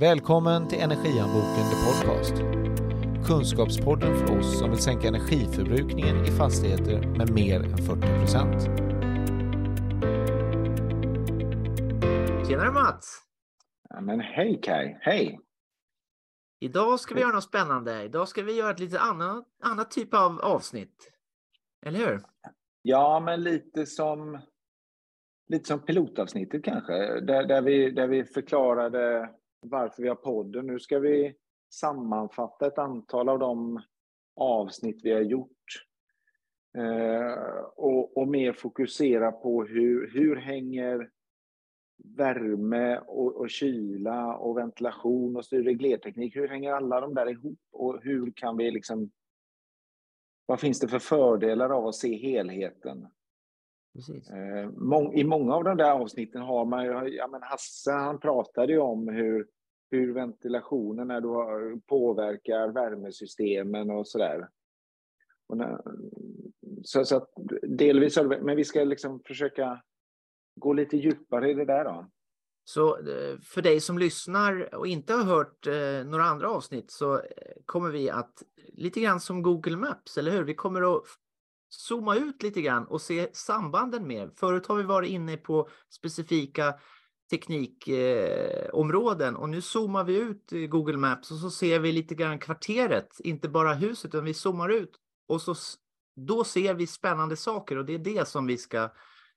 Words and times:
Välkommen 0.00 0.68
till 0.68 0.78
Energianboken 0.78 1.64
The 1.70 1.76
Podcast. 1.86 2.34
Kunskapspodden 3.28 4.16
för 4.16 4.38
oss 4.38 4.58
som 4.58 4.70
vill 4.70 4.78
sänka 4.78 5.08
energiförbrukningen 5.08 6.24
i 6.24 6.26
fastigheter 6.26 7.06
med 7.18 7.30
mer 7.30 7.60
än 7.60 7.78
40 7.78 8.00
procent. 8.00 8.62
Tjenare 12.48 12.70
Mats! 12.70 13.22
Ja, 13.88 14.00
men 14.00 14.20
hej 14.20 14.60
Kai, 14.62 14.96
hej! 15.00 15.40
Idag 16.60 17.00
ska 17.00 17.14
vi 17.14 17.20
göra 17.20 17.32
något 17.32 17.44
spännande. 17.44 18.02
Idag 18.02 18.28
ska 18.28 18.42
vi 18.42 18.56
göra 18.56 18.70
ett 18.70 18.80
lite 18.80 19.00
annat, 19.00 19.44
annat 19.62 19.90
typ 19.90 20.14
av 20.14 20.40
avsnitt. 20.40 21.12
Eller 21.86 21.98
hur? 21.98 22.20
Ja, 22.82 23.20
men 23.20 23.42
lite 23.42 23.86
som, 23.86 24.38
lite 25.48 25.68
som 25.68 25.80
pilotavsnittet 25.80 26.64
kanske, 26.64 27.20
där, 27.20 27.44
där, 27.44 27.62
vi, 27.62 27.90
där 27.90 28.06
vi 28.06 28.24
förklarade 28.24 29.30
varför 29.60 30.02
vi 30.02 30.08
har 30.08 30.16
podden. 30.16 30.66
Nu 30.66 30.78
ska 30.78 30.98
vi 30.98 31.34
sammanfatta 31.70 32.66
ett 32.66 32.78
antal 32.78 33.28
av 33.28 33.38
de 33.38 33.82
avsnitt 34.36 35.00
vi 35.04 35.12
har 35.12 35.20
gjort 35.20 35.84
eh, 36.78 37.62
och, 37.76 38.16
och 38.16 38.28
mer 38.28 38.52
fokusera 38.52 39.32
på 39.32 39.64
hur, 39.64 40.10
hur 40.10 40.36
hänger 40.36 41.10
värme 42.04 42.98
och, 42.98 43.36
och 43.36 43.50
kyla 43.50 44.36
och 44.36 44.56
ventilation 44.56 45.36
och 45.36 45.44
reglerteknik, 45.50 46.36
hur 46.36 46.48
hänger 46.48 46.72
alla 46.72 47.00
de 47.00 47.14
där 47.14 47.30
ihop 47.30 47.60
och 47.72 48.02
hur 48.02 48.32
kan 48.36 48.56
vi 48.56 48.70
liksom 48.70 49.10
vad 50.46 50.60
finns 50.60 50.80
det 50.80 50.88
för 50.88 50.98
fördelar 50.98 51.70
av 51.70 51.86
att 51.86 51.94
se 51.94 52.16
helheten? 52.16 53.08
Eh, 54.32 55.20
I 55.20 55.24
många 55.24 55.54
av 55.54 55.64
de 55.64 55.76
där 55.76 55.90
avsnitten 55.90 56.42
har 56.42 56.64
man 56.64 56.84
ju, 56.84 57.16
ja 57.16 57.26
men 57.26 57.42
Hasse 57.42 57.92
han 57.92 58.20
pratade 58.20 58.72
ju 58.72 58.78
om 58.78 59.08
hur, 59.08 59.46
hur 59.90 60.14
ventilationen 60.14 61.08
du 61.08 61.28
har, 61.28 61.80
påverkar 61.86 62.68
värmesystemen 62.68 63.90
och 63.90 64.08
sådär. 64.08 64.48
Så, 66.84 67.04
så 67.04 67.16
att 67.16 67.30
delvis, 67.62 68.18
men 68.40 68.56
vi 68.56 68.64
ska 68.64 68.84
liksom 68.84 69.20
försöka 69.26 69.82
gå 70.56 70.72
lite 70.72 70.96
djupare 70.96 71.50
i 71.50 71.54
det 71.54 71.64
där 71.64 71.84
då. 71.84 72.10
Så 72.64 72.96
eh, 72.96 73.38
för 73.42 73.62
dig 73.62 73.80
som 73.80 73.98
lyssnar 73.98 74.74
och 74.74 74.86
inte 74.86 75.12
har 75.12 75.24
hört 75.24 75.66
eh, 75.66 76.10
några 76.10 76.24
andra 76.24 76.50
avsnitt 76.50 76.90
så 76.90 77.22
kommer 77.66 77.90
vi 77.90 78.10
att 78.10 78.42
lite 78.72 79.00
grann 79.00 79.20
som 79.20 79.42
Google 79.42 79.76
Maps, 79.76 80.18
eller 80.18 80.30
hur? 80.30 80.44
Vi 80.44 80.54
kommer 80.54 80.96
att 80.96 81.04
zooma 81.68 82.16
ut 82.16 82.42
lite 82.42 82.62
grann 82.62 82.86
och 82.86 83.00
se 83.00 83.28
sambanden 83.32 84.06
mer. 84.06 84.30
Förut 84.36 84.66
har 84.66 84.76
vi 84.76 84.82
varit 84.82 85.10
inne 85.10 85.36
på 85.36 85.68
specifika 85.90 86.74
teknikområden 87.30 89.36
och 89.36 89.48
nu 89.48 89.60
zoomar 89.60 90.04
vi 90.04 90.18
ut 90.18 90.50
Google 90.68 90.96
Maps 90.96 91.30
och 91.30 91.36
så 91.36 91.50
ser 91.50 91.80
vi 91.80 91.92
lite 91.92 92.14
grann 92.14 92.38
kvarteret, 92.38 93.08
inte 93.18 93.48
bara 93.48 93.74
huset, 93.74 94.14
utan 94.14 94.24
vi 94.24 94.34
zoomar 94.34 94.68
ut 94.68 94.92
och 95.28 95.42
så 95.42 95.54
då 96.16 96.44
ser 96.44 96.74
vi 96.74 96.86
spännande 96.86 97.36
saker 97.36 97.78
och 97.78 97.84
det 97.84 97.94
är 97.94 97.98
det 97.98 98.28
som 98.28 98.46
vi 98.46 98.58
ska 98.58 98.90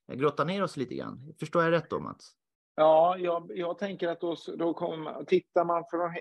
eh, 0.08 0.16
grotta 0.16 0.44
ner 0.44 0.64
oss 0.64 0.78
lite 0.78 0.96
grann. 0.96 1.34
Förstår 1.40 1.64
jag 1.64 1.72
rätt 1.72 1.90
då 1.90 2.00
Mats? 2.00 2.32
Ja, 2.76 3.18
jag, 3.18 3.52
jag 3.56 3.78
tänker 3.78 4.08
att 4.08 4.22
då, 4.22 4.36
då 4.58 4.74
kommer, 4.74 5.24
tittar 5.24 5.66
man 5.66 5.84
från, 5.92 6.16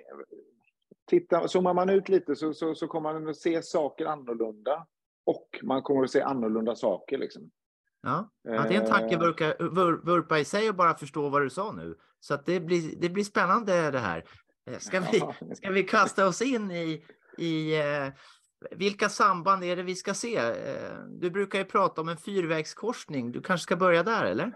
tittar, 1.06 1.47
zoomar 1.47 1.74
man 1.74 1.91
ut 1.91 2.08
lite 2.08 2.36
så, 2.36 2.55
så, 2.55 2.74
så 2.74 2.86
kommer 2.86 3.12
man 3.12 3.28
att 3.28 3.36
se 3.36 3.62
saker 3.62 4.06
annorlunda 4.06 4.86
och 5.31 5.61
man 5.62 5.83
kommer 5.83 6.05
att 6.05 6.11
se 6.11 6.23
annorlunda 6.23 6.75
saker. 6.75 7.19
Liksom. 7.19 7.50
Ja, 8.03 8.31
ja 8.42 8.64
det 8.69 8.77
är 8.77 8.81
en 8.81 8.86
tankevurpa 8.86 10.39
i 10.39 10.45
sig 10.45 10.69
att 10.69 10.77
bara 10.77 10.95
förstå 10.95 11.28
vad 11.28 11.42
du 11.42 11.50
sa 11.50 11.73
nu. 11.73 11.95
Så 12.20 12.34
att 12.34 12.47
det, 12.47 12.61
blir, 12.61 12.97
det 13.00 13.09
blir 13.09 13.25
spännande 13.25 13.91
det 13.91 13.98
här. 13.98 14.25
Eh, 14.70 14.78
ska 14.78 15.01
vi, 15.01 15.23
ska 15.55 15.70
vi 15.70 15.83
kasta 15.83 16.27
oss 16.27 16.42
in 16.42 16.70
i, 16.70 17.05
i 17.39 17.81
eh, 17.81 18.12
vilka 18.70 19.08
samband 19.08 19.64
är 19.64 19.77
det 19.77 19.83
vi 19.83 19.95
ska 19.95 20.14
se? 20.14 20.36
Eh, 20.36 21.05
du 21.08 21.31
brukar 21.31 21.58
ju 21.58 21.64
prata 21.64 22.01
om 22.01 22.08
en 22.08 22.17
fyrvägskorsning. 22.17 23.33
Du 23.33 23.42
kanske 23.42 23.63
ska 23.63 23.77
börja 23.77 24.02
där, 24.02 24.24
eller? 24.24 24.52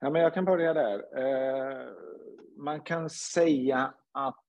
Ja, 0.00 0.10
men 0.10 0.22
jag 0.22 0.34
kan 0.34 0.44
börja 0.44 0.74
där. 0.74 0.98
Eh, 1.18 1.88
man 2.56 2.80
kan 2.80 3.10
säga 3.10 3.94
att 4.12 4.44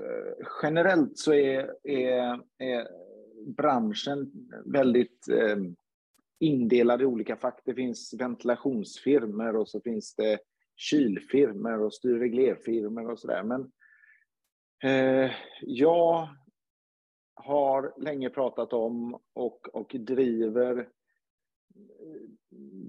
eh, 0.00 0.46
generellt 0.62 1.18
så 1.18 1.32
är, 1.32 1.70
är, 1.88 2.40
är 2.58 2.88
branschen 3.46 4.32
väldigt 4.64 5.28
eh, 5.28 5.56
indelad 6.38 7.02
i 7.02 7.04
olika 7.04 7.36
fack. 7.36 7.60
Det 7.64 7.74
finns 7.74 8.14
ventilationsfirmor 8.18 9.56
och 9.56 9.68
så 9.68 9.80
finns 9.80 10.14
det 10.14 10.38
kylfirmor 10.76 11.80
och 11.80 11.94
styr 11.94 12.18
och 13.10 13.18
sådär. 13.18 13.42
Men 13.42 13.72
eh, 14.84 15.30
jag 15.62 16.28
har 17.34 17.94
länge 18.02 18.30
pratat 18.30 18.72
om 18.72 19.20
och, 19.32 19.68
och 19.74 19.96
driver 19.98 20.88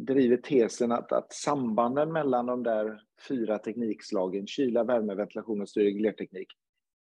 driver 0.05 0.37
tesen 0.37 0.91
att, 0.91 1.11
att 1.11 1.33
sambanden 1.33 2.11
mellan 2.11 2.45
de 2.45 2.63
där 2.63 3.01
fyra 3.27 3.57
teknikslagen, 3.59 4.47
kyla, 4.47 4.83
värme, 4.83 5.15
ventilation 5.15 5.61
och 5.61 5.69
styrreglerteknik, 5.69 6.47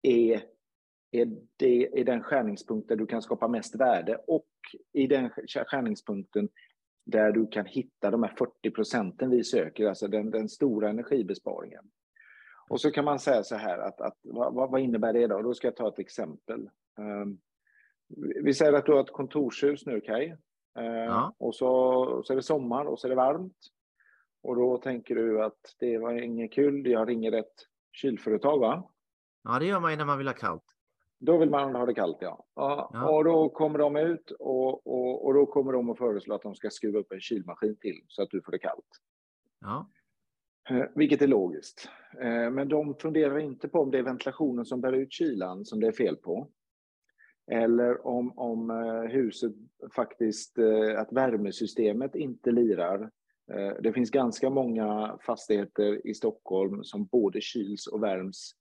är, 0.01 0.43
är, 1.21 1.27
det, 1.57 1.99
är 1.99 2.03
den 2.03 2.23
skärningspunkt 2.23 2.89
där 2.89 2.95
du 2.95 3.05
kan 3.05 3.21
skapa 3.21 3.47
mest 3.47 3.75
värde 3.75 4.17
och 4.27 4.47
i 4.93 5.07
den 5.07 5.29
skärningspunkten 5.67 6.49
där 7.05 7.31
du 7.31 7.47
kan 7.47 7.65
hitta 7.65 8.11
de 8.11 8.23
här 8.23 8.35
40 8.37 8.71
procenten 8.71 9.29
vi 9.29 9.43
söker, 9.43 9.87
alltså 9.87 10.07
den, 10.07 10.31
den 10.31 10.49
stora 10.49 10.89
energibesparingen. 10.89 11.83
Och 12.69 12.81
så 12.81 12.91
kan 12.91 13.05
man 13.05 13.19
säga 13.19 13.43
så 13.43 13.55
här, 13.55 13.77
att, 13.77 14.01
att 14.01 14.17
vad, 14.23 14.53
vad, 14.53 14.81
innebär 14.81 15.13
det 15.13 15.27
då? 15.27 15.41
Då 15.41 15.53
ska 15.53 15.67
jag 15.67 15.75
ta 15.75 15.87
ett 15.87 15.99
exempel. 15.99 16.69
Um, 16.97 17.39
vi 18.43 18.53
säger 18.53 18.73
att 18.73 18.85
du 18.85 18.91
har 18.91 19.01
ett 19.01 19.11
kontorshus 19.11 19.85
nu, 19.85 20.01
Kaj, 20.01 20.37
Eh, 20.79 20.85
ja. 20.85 21.35
Och 21.37 21.55
så, 21.55 22.21
så 22.25 22.33
är 22.33 22.37
det 22.37 22.43
sommar 22.43 22.85
och 22.85 22.99
så 22.99 23.07
är 23.07 23.09
det 23.09 23.15
varmt. 23.15 23.57
Och 24.43 24.55
då 24.55 24.77
tänker 24.77 25.15
du 25.15 25.43
att 25.43 25.75
det 25.79 25.97
var 25.97 26.13
inget 26.13 26.53
kul, 26.53 26.87
jag 26.87 27.09
ringer 27.09 27.31
ett 27.31 27.53
kylföretag 27.91 28.59
va? 28.59 28.89
Ja, 29.43 29.59
det 29.59 29.65
gör 29.65 29.79
man 29.79 29.91
ju 29.91 29.97
när 29.97 30.05
man 30.05 30.17
vill 30.17 30.27
ha 30.27 30.33
kallt. 30.33 30.72
Då 31.25 31.37
vill 31.37 31.49
man 31.49 31.75
ha 31.75 31.85
det 31.85 31.93
kallt, 31.93 32.17
ja. 32.19 32.45
ja. 32.55 33.09
Och 33.09 33.23
då 33.23 33.49
kommer 33.49 33.79
de 33.79 33.95
ut 33.95 34.31
och, 34.31 34.87
och, 34.87 35.25
och 35.25 35.33
då 35.33 35.45
kommer 35.45 35.73
de 35.73 35.89
att 35.89 35.97
föreslå 35.97 36.35
att 36.35 36.41
de 36.41 36.55
ska 36.55 36.69
skruva 36.69 36.99
upp 36.99 37.11
en 37.11 37.21
kylmaskin 37.21 37.75
till 37.75 38.03
så 38.07 38.23
att 38.23 38.29
du 38.29 38.41
får 38.41 38.51
det 38.51 38.59
kallt. 38.59 38.87
Ja. 39.61 39.89
Eh, 40.69 40.85
vilket 40.95 41.21
är 41.21 41.27
logiskt. 41.27 41.89
Eh, 42.21 42.51
men 42.51 42.69
de 42.69 42.95
funderar 42.95 43.39
inte 43.39 43.67
på 43.67 43.79
om 43.79 43.91
det 43.91 43.97
är 43.97 44.03
ventilationen 44.03 44.65
som 44.65 44.81
bär 44.81 44.93
ut 44.93 45.13
kylan 45.13 45.65
som 45.65 45.79
det 45.79 45.87
är 45.87 45.91
fel 45.91 46.15
på. 46.15 46.49
Eller 47.51 48.07
om, 48.07 48.37
om 48.37 48.69
eh, 48.69 49.11
huset 49.11 49.53
faktiskt, 49.95 50.59
att 50.97 51.11
värmesystemet 51.11 52.15
inte 52.15 52.51
lirar. 52.51 53.11
Det 53.81 53.93
finns 53.93 54.11
ganska 54.11 54.49
många 54.49 55.17
fastigheter 55.25 56.07
i 56.07 56.13
Stockholm 56.13 56.83
som 56.83 57.05
både 57.05 57.41
kyls 57.41 57.87
och 57.87 58.03
värms 58.03 58.55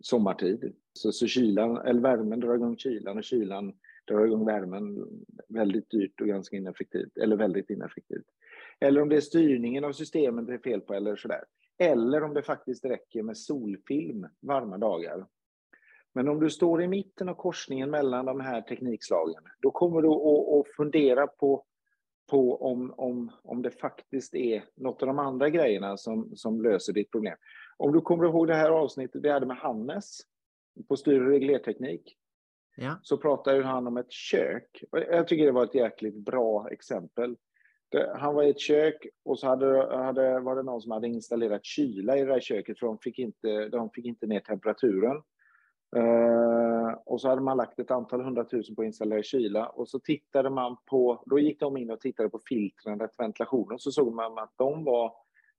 sommartid. 0.00 0.72
Så, 0.92 1.12
så 1.12 1.26
kylan, 1.26 1.76
eller 1.76 2.00
värmen 2.00 2.40
drar 2.40 2.54
igång 2.54 2.76
kylan 2.76 3.18
och 3.18 3.24
kylan 3.24 3.72
drar 4.06 4.26
igång 4.26 4.46
värmen. 4.46 5.06
Väldigt 5.48 5.90
dyrt 5.90 6.20
och 6.20 6.26
ganska 6.26 6.56
ineffektivt, 6.56 7.18
eller 7.18 7.36
väldigt 7.36 7.70
ineffektivt. 7.70 8.26
Eller 8.80 9.02
om 9.02 9.08
det 9.08 9.16
är 9.16 9.20
styrningen 9.20 9.84
av 9.84 9.92
systemet 9.92 10.46
det 10.46 10.54
är 10.54 10.58
fel 10.58 10.80
på 10.80 10.94
eller 10.94 11.16
sådär. 11.16 11.44
Eller 11.78 12.22
om 12.22 12.34
det 12.34 12.42
faktiskt 12.42 12.84
räcker 12.84 13.22
med 13.22 13.38
solfilm 13.38 14.26
varma 14.40 14.78
dagar. 14.78 15.26
Men 16.14 16.28
om 16.28 16.40
du 16.40 16.50
står 16.50 16.82
i 16.82 16.88
mitten 16.88 17.28
av 17.28 17.34
korsningen 17.34 17.90
mellan 17.90 18.26
de 18.26 18.40
här 18.40 18.62
teknikslagen, 18.62 19.42
då 19.60 19.70
kommer 19.70 20.02
du 20.02 20.08
att, 20.08 20.76
fundera 20.76 21.26
på, 21.26 21.64
på 22.30 22.62
om, 22.62 22.94
om, 22.96 23.30
om 23.42 23.62
det 23.62 23.70
faktiskt 23.70 24.34
är 24.34 24.64
något 24.74 25.02
av 25.02 25.06
de 25.06 25.18
andra 25.18 25.50
grejerna 25.50 25.96
som, 25.96 26.36
som 26.36 26.62
löser 26.62 26.92
ditt 26.92 27.10
problem. 27.10 27.36
Om 27.78 27.92
du 27.92 28.00
kommer 28.00 28.24
ihåg 28.24 28.46
det 28.46 28.54
här 28.54 28.70
avsnittet 28.70 29.24
vi 29.24 29.30
hade 29.30 29.46
med 29.46 29.56
Hannes 29.56 30.20
på 30.88 30.96
styr 30.96 31.20
och 31.20 31.28
reglerteknik, 31.28 32.16
ja. 32.76 32.98
så 33.02 33.16
pratade 33.16 33.64
han 33.64 33.86
om 33.86 33.96
ett 33.96 34.12
kök. 34.12 34.84
Jag 34.90 35.28
tycker 35.28 35.46
det 35.46 35.52
var 35.52 35.64
ett 35.64 35.74
jäkligt 35.74 36.16
bra 36.16 36.68
exempel. 36.70 37.36
Han 38.16 38.34
var 38.34 38.42
i 38.42 38.50
ett 38.50 38.60
kök 38.60 39.06
och 39.24 39.38
så 39.38 39.46
hade, 39.46 39.96
hade, 39.96 40.40
var 40.40 40.56
det 40.56 40.62
någon 40.62 40.82
som 40.82 40.92
hade 40.92 41.08
installerat 41.08 41.64
kyla 41.64 42.18
i 42.18 42.24
det 42.24 42.32
här 42.32 42.40
köket 42.40 42.78
för 42.78 42.86
de 42.86 42.98
fick 42.98 43.18
inte, 43.18 43.68
de 43.68 43.90
fick 43.90 44.06
inte 44.06 44.26
ner 44.26 44.40
temperaturen. 44.40 45.22
Uh, 45.96 46.94
och 47.06 47.20
så 47.20 47.28
hade 47.28 47.40
man 47.40 47.56
lagt 47.56 47.78
ett 47.78 47.90
antal 47.90 48.24
hundratusen 48.24 48.74
på 48.74 48.82
att 48.82 48.86
installera 48.86 49.22
kyla 49.22 49.68
och 49.68 49.88
så 49.88 49.98
tittade 49.98 50.50
man 50.50 50.76
på, 50.86 51.22
då 51.26 51.38
gick 51.38 51.60
de 51.60 51.76
in 51.76 51.90
och 51.90 52.00
tittade 52.00 52.28
på 52.28 52.40
filtren, 52.48 53.08
ventilationen, 53.18 53.78
så 53.78 53.90
såg 53.90 54.14
man 54.14 54.38
att 54.38 54.52
de 54.56 54.84
var, 54.84 55.12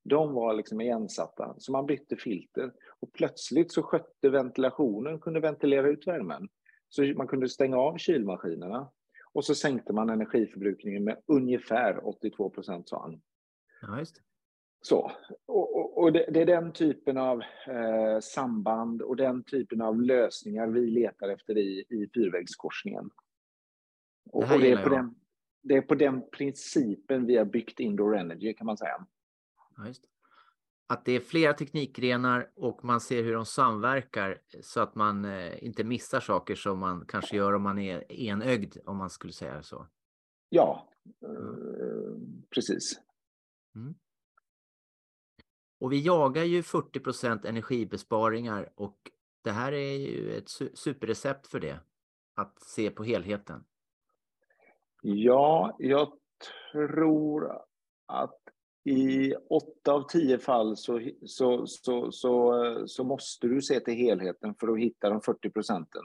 de 0.09 0.33
var 0.33 0.53
liksom 0.53 0.81
igensatta. 0.81 1.55
Så 1.57 1.71
man 1.71 1.85
bytte 1.85 2.15
filter 2.15 2.73
och 2.99 3.13
plötsligt 3.13 3.71
så 3.71 3.83
skötte 3.83 4.29
ventilationen, 4.29 5.19
kunde 5.19 5.39
ventilera 5.39 5.87
ut 5.87 6.07
värmen. 6.07 6.49
Så 6.89 7.03
man 7.03 7.27
kunde 7.27 7.49
stänga 7.49 7.77
av 7.77 7.97
kylmaskinerna 7.97 8.91
och 9.33 9.45
så 9.45 9.55
sänkte 9.55 9.93
man 9.93 10.09
energiförbrukningen 10.09 11.03
med 11.03 11.21
ungefär 11.25 12.07
82 12.07 12.49
procent, 12.49 12.89
sa 12.89 13.01
han. 13.01 13.21
Ja, 13.81 14.05
Så, 14.81 15.11
och, 15.45 15.75
och, 15.75 15.97
och 15.97 16.13
det, 16.13 16.25
det, 16.31 16.41
är 16.41 16.45
den 16.45 16.73
typen 16.73 17.17
av 17.17 17.41
eh, 17.67 18.19
samband 18.21 19.01
och 19.01 19.15
den 19.15 19.43
typen 19.43 19.81
av 19.81 20.01
lösningar 20.01 20.67
vi 20.67 20.87
letar 20.87 21.29
efter 21.29 21.57
i, 21.57 21.85
i 21.89 22.09
fyrvägskorsningen. 22.13 23.09
Och, 24.31 24.47
det, 24.47 24.53
och 24.53 24.59
det, 24.59 24.71
är 24.71 24.83
på 24.83 24.89
den, 24.89 25.15
det 25.61 25.75
är 25.75 25.81
på 25.81 25.95
den 25.95 26.29
principen 26.29 27.25
vi 27.25 27.37
har 27.37 27.45
byggt 27.45 27.79
Indoor 27.79 28.17
Energy 28.17 28.53
kan 28.53 28.65
man 28.65 28.77
säga. 28.77 29.05
Ja, 29.85 29.93
att 30.89 31.05
det 31.05 31.11
är 31.11 31.19
flera 31.19 31.53
teknikgrenar 31.53 32.51
och 32.55 32.83
man 32.83 33.01
ser 33.01 33.23
hur 33.23 33.33
de 33.33 33.45
samverkar 33.45 34.41
så 34.61 34.81
att 34.81 34.95
man 34.95 35.25
eh, 35.25 35.63
inte 35.63 35.83
missar 35.83 36.19
saker 36.19 36.55
som 36.55 36.79
man 36.79 37.05
kanske 37.07 37.37
gör 37.37 37.53
om 37.53 37.61
man 37.61 37.79
är 37.79 38.11
enögd, 38.11 38.77
om 38.85 38.97
man 38.97 39.09
skulle 39.09 39.33
säga 39.33 39.63
så. 39.63 39.87
Ja, 40.49 40.89
eh, 41.05 42.17
precis. 42.49 43.01
Mm. 43.75 43.95
Och 45.79 45.91
vi 45.91 46.01
jagar 46.01 46.43
ju 46.43 46.61
40% 46.61 47.47
energibesparingar 47.47 48.69
och 48.75 48.97
det 49.43 49.51
här 49.51 49.71
är 49.71 49.97
ju 49.97 50.37
ett 50.37 50.49
superrecept 50.73 51.47
för 51.47 51.59
det, 51.59 51.79
att 52.35 52.61
se 52.61 52.89
på 52.89 53.03
helheten. 53.03 53.63
Ja, 55.01 55.75
jag 55.79 56.13
tror 56.71 57.51
att 58.05 58.39
i 58.83 59.33
åtta 59.49 59.93
av 59.93 60.07
tio 60.09 60.37
fall 60.37 60.77
så, 60.77 61.01
så, 61.25 61.67
så, 61.67 62.11
så, 62.11 62.83
så 62.87 63.03
måste 63.03 63.47
du 63.47 63.61
se 63.61 63.79
till 63.79 63.93
helheten 63.93 64.55
för 64.59 64.67
att 64.67 64.79
hitta 64.79 65.09
de 65.09 65.21
40 65.21 65.49
procenten. 65.49 66.03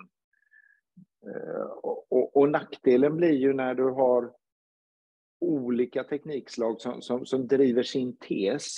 Eh, 1.27 1.67
och, 1.67 2.13
och, 2.13 2.37
och, 2.37 2.49
nackdelen 2.49 3.17
blir 3.17 3.33
ju 3.33 3.53
när 3.53 3.75
du 3.75 3.85
har 3.85 4.33
olika 5.41 6.05
teknikslag 6.05 6.81
som, 6.81 7.03
som, 7.03 7.27
som 7.27 7.47
driver 7.47 7.83
sin 7.83 8.17
tes. 8.17 8.77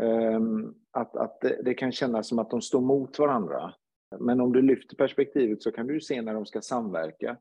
Ehm, 0.00 0.74
att, 0.90 1.16
att 1.16 1.40
det, 1.40 1.62
det, 1.64 1.74
kan 1.74 1.92
kännas 1.92 2.28
som 2.28 2.38
att 2.38 2.50
de 2.50 2.60
står 2.60 2.80
mot 2.80 3.18
varandra. 3.18 3.74
Men 4.18 4.40
om 4.40 4.52
du 4.52 4.62
lyfter 4.62 4.96
perspektivet 4.96 5.62
så 5.62 5.72
kan 5.72 5.86
du 5.86 6.00
se 6.00 6.22
när 6.22 6.34
de 6.34 6.46
ska 6.46 6.60
samverka. 6.60 7.36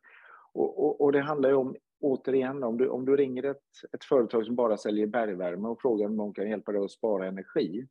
Och, 0.53 0.83
och, 0.85 1.01
och 1.01 1.11
det 1.11 1.21
handlar 1.21 1.49
ju 1.49 1.55
om 1.55 1.75
återigen, 2.01 2.63
om 2.63 2.77
du, 2.77 2.89
om 2.89 3.05
du 3.05 3.15
ringer 3.15 3.43
ett, 3.43 3.63
ett 3.93 4.03
företag 4.03 4.45
som 4.45 4.55
bara 4.55 4.77
säljer 4.77 5.07
bergvärme 5.07 5.67
och 5.67 5.81
frågar 5.81 6.05
om 6.05 6.17
de 6.17 6.33
kan 6.33 6.49
hjälpa 6.49 6.71
dig 6.71 6.83
att 6.83 6.91
spara 6.91 7.27
energi, 7.27 7.87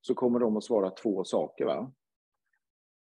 så 0.00 0.14
kommer 0.14 0.38
de 0.38 0.56
att 0.56 0.64
svara 0.64 0.90
två 0.90 1.24
saker. 1.24 1.64
Va? 1.64 1.92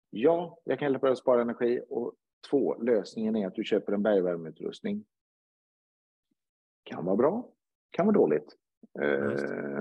Ja, 0.09 0.59
jag 0.63 0.79
kan 0.79 0.91
hjälpa 0.91 1.07
dig 1.07 1.11
att 1.11 1.19
spara 1.19 1.41
energi. 1.41 1.81
Och 1.89 2.13
två, 2.49 2.75
lösningen 2.81 3.35
är 3.35 3.47
att 3.47 3.55
du 3.55 3.63
köper 3.63 3.93
en 3.93 4.03
bergvärmeutrustning. 4.03 5.05
Kan 6.83 7.05
vara 7.05 7.15
bra, 7.15 7.49
kan 7.91 8.05
vara 8.05 8.13
dåligt. 8.13 8.55
Eh, 8.99 9.79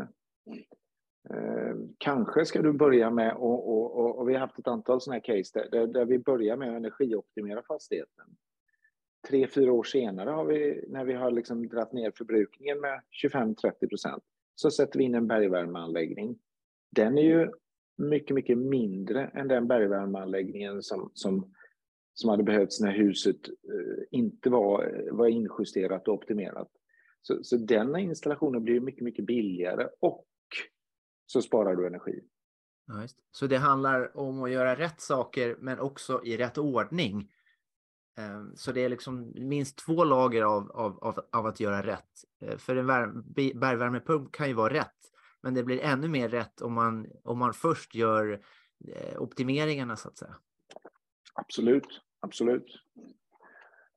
eh, 1.30 1.76
kanske 1.98 2.44
ska 2.44 2.62
du 2.62 2.72
börja 2.72 3.10
med, 3.10 3.36
och, 3.36 3.68
och, 3.68 3.98
och, 3.98 4.18
och 4.18 4.28
vi 4.28 4.32
har 4.32 4.40
haft 4.40 4.58
ett 4.58 4.68
antal 4.68 5.00
sådana 5.00 5.14
här 5.14 5.36
case 5.36 5.68
där, 5.72 5.86
där, 5.86 6.04
vi 6.04 6.18
börjar 6.18 6.56
med 6.56 6.70
att 6.70 6.76
energioptimera 6.76 7.62
fastigheten 7.62 8.36
tre, 9.28 9.46
fyra 9.46 9.72
år 9.72 9.84
senare, 9.84 10.30
har 10.30 10.44
vi, 10.44 10.84
när 10.88 11.04
vi 11.04 11.12
har 11.12 11.30
liksom 11.30 11.68
dragit 11.68 11.92
ner 11.92 12.12
förbrukningen 12.16 12.80
med 12.80 13.00
25-30 13.24 13.88
procent, 13.88 14.22
så 14.54 14.70
sätter 14.70 14.98
vi 14.98 15.04
in 15.04 15.14
en 15.14 15.26
bergvärmeanläggning. 15.26 16.38
Den 16.90 17.18
är 17.18 17.22
ju 17.22 17.50
mycket, 17.96 18.34
mycket 18.34 18.58
mindre 18.58 19.26
än 19.26 19.48
den 19.48 19.68
bergvärmeanläggningen 19.68 20.82
som, 20.82 21.10
som, 21.14 21.54
som 22.14 22.30
hade 22.30 22.42
behövts 22.42 22.80
när 22.80 22.92
huset 22.92 23.48
eh, 23.48 24.04
inte 24.10 24.50
var, 24.50 25.08
var 25.12 25.26
injusterat 25.26 26.08
och 26.08 26.14
optimerat. 26.14 26.68
Så, 27.22 27.44
så 27.44 27.56
den 27.56 27.96
installationen 27.96 28.64
blir 28.64 28.80
mycket, 28.80 29.02
mycket 29.02 29.26
billigare 29.26 29.88
och 30.00 30.26
så 31.26 31.42
sparar 31.42 31.76
du 31.76 31.86
energi. 31.86 32.20
Ja, 32.86 33.06
så 33.30 33.46
det 33.46 33.56
handlar 33.56 34.16
om 34.16 34.42
att 34.42 34.50
göra 34.50 34.76
rätt 34.76 35.00
saker 35.00 35.56
men 35.60 35.80
också 35.80 36.20
i 36.24 36.36
rätt 36.36 36.58
ordning. 36.58 37.32
Ehm, 38.16 38.56
så 38.56 38.72
det 38.72 38.84
är 38.84 38.88
liksom 38.88 39.32
minst 39.34 39.78
två 39.78 40.04
lager 40.04 40.42
av, 40.42 40.70
av, 40.70 40.98
av, 41.04 41.20
av 41.32 41.46
att 41.46 41.60
göra 41.60 41.86
rätt. 41.86 42.24
Eh, 42.40 42.56
för 42.56 42.76
en 42.76 42.86
bergvärmepump 43.60 44.32
kan 44.32 44.48
ju 44.48 44.54
vara 44.54 44.74
rätt, 44.74 44.96
men 45.40 45.54
det 45.54 45.64
blir 45.64 45.80
ännu 45.80 46.08
mer 46.08 46.28
rätt 46.28 46.60
om 46.60 46.72
man, 46.72 47.06
om 47.24 47.38
man 47.38 47.52
först 47.52 47.94
gör 47.94 48.42
eh, 48.88 49.22
optimeringarna 49.22 49.96
så 49.96 50.08
att 50.08 50.18
säga. 50.18 50.36
Absolut, 51.34 52.00
absolut. 52.20 52.66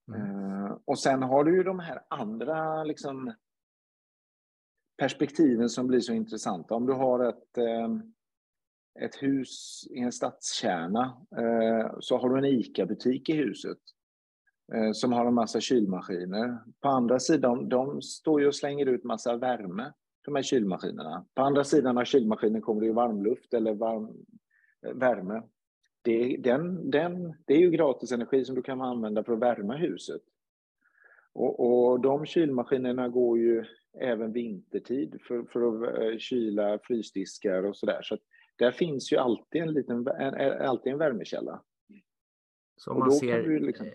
Mm. 0.08 0.22
Uh, 0.22 0.78
och 0.86 1.00
sen 1.00 1.24
har 1.24 1.44
du 1.44 1.58
ju 1.58 1.64
de 1.64 1.80
här 1.80 2.02
andra 2.10 2.84
liksom, 2.84 3.34
perspektiven 4.98 5.70
som 5.70 5.88
blir 5.88 6.00
så 6.00 6.14
intressanta. 6.14 6.76
Om 6.76 6.86
du 6.86 6.94
har 6.94 7.30
ett, 7.30 7.58
ett 9.00 9.24
hus 9.24 9.84
i 9.90 10.00
en 10.00 10.12
stadskärna 10.12 11.18
uh, 11.40 11.96
så 12.00 12.18
har 12.18 12.30
du 12.30 12.38
en 12.38 12.60
ICA-butik 12.60 13.30
i 13.30 13.34
huset. 13.34 13.78
Eh, 14.72 14.92
som 14.92 15.14
har 15.14 15.26
en 15.26 15.34
massa 15.34 15.60
kylmaskiner. 15.60 16.58
På 16.82 16.90
andra 16.90 17.20
sidan, 17.20 17.70
de 17.70 18.02
står 18.02 18.42
ju 18.42 18.48
och 18.48 18.56
slänger 18.56 18.86
ut 18.86 19.04
massa 19.04 19.38
värme, 19.38 19.94
de 20.26 20.36
här 20.36 20.44
kylmaskinerna. 20.44 21.26
På 21.36 21.42
andra 21.42 21.64
sidan 21.64 21.98
av 21.98 22.06
kylmaskinen 22.06 22.62
kommer 22.62 22.82
det 22.82 22.88
ju 22.88 22.94
varmluft 22.94 23.54
eller 23.54 23.74
varm, 23.74 24.26
eh, 24.86 24.94
värme. 24.94 25.42
Det, 26.02 26.38
den, 26.38 26.92
den, 26.92 27.34
det 27.46 27.54
är 27.54 27.60
ju 27.60 27.72
gratis 27.72 28.12
energi 28.12 28.46
som 28.46 28.56
du 28.56 28.62
kan 28.62 28.82
använda 28.82 29.24
för 29.24 29.34
att 29.34 29.40
värma 29.40 29.76
huset. 29.76 30.22
Och, 31.34 31.60
och 31.60 32.00
de 32.00 32.26
kylmaskinerna 32.26 33.10
går 33.10 33.40
ju 33.40 33.66
även 34.00 34.32
vintertid 34.32 35.18
för, 35.28 35.44
för 35.44 35.68
att 35.68 36.00
eh, 36.00 36.18
kyla 36.18 36.80
frysdiskar 36.84 37.64
och 37.64 37.78
sådär. 37.78 38.00
Så, 38.02 38.18
där 38.56 38.72
finns 38.72 39.12
ju 39.12 39.18
alltid 39.18 39.62
en, 39.62 39.74
liten, 39.74 40.08
alltid 40.62 40.94
en 40.94 41.00
värmekälla. 41.00 41.62
Så 42.78 42.92
om 42.92 43.00
man 43.00 43.12
ser 43.12 43.60
liksom 43.60 43.88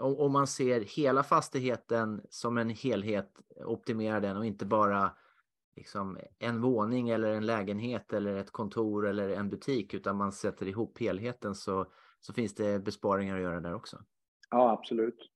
om, 0.00 0.32
man 0.32 0.46
ser 0.46 0.80
hela 0.80 1.22
fastigheten 1.22 2.22
som 2.28 2.58
en 2.58 2.70
helhet, 2.70 3.30
optimera 3.64 4.20
den 4.20 4.36
och 4.36 4.46
inte 4.46 4.66
bara 4.66 5.10
liksom 5.76 6.18
en 6.38 6.60
våning 6.60 7.10
eller 7.10 7.30
en 7.32 7.46
lägenhet 7.46 8.12
eller 8.12 8.36
ett 8.36 8.50
kontor 8.50 9.08
eller 9.08 9.28
en 9.28 9.50
butik 9.50 9.94
utan 9.94 10.16
man 10.16 10.32
sätter 10.32 10.66
ihop 10.68 10.98
helheten 11.00 11.54
så, 11.54 11.92
så 12.20 12.32
finns 12.32 12.54
det 12.54 12.84
besparingar 12.84 13.36
att 13.36 13.42
göra 13.42 13.60
där 13.60 13.74
också. 13.74 13.98
Ja, 14.50 14.70
absolut. 14.70 15.30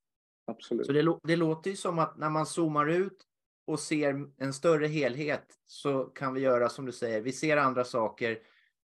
absolut. 0.47 0.87
Så 0.87 0.93
det, 0.93 1.19
det 1.23 1.37
låter 1.37 1.71
ju 1.71 1.77
som 1.77 1.99
att 1.99 2.17
när 2.17 2.31
man 2.31 2.47
zoomar 2.47 2.87
ut 2.87 3.27
och 3.67 3.81
ser 3.81 4.27
en 4.37 4.53
större 4.53 4.87
helhet 4.87 5.47
så 5.67 6.05
kan 6.05 6.35
vi 6.35 6.41
göra 6.41 6.69
som 6.69 6.87
du 6.87 6.93
säger, 6.93 7.21
vi 7.21 7.33
ser 7.33 7.57
andra 7.57 7.85
saker 7.85 8.39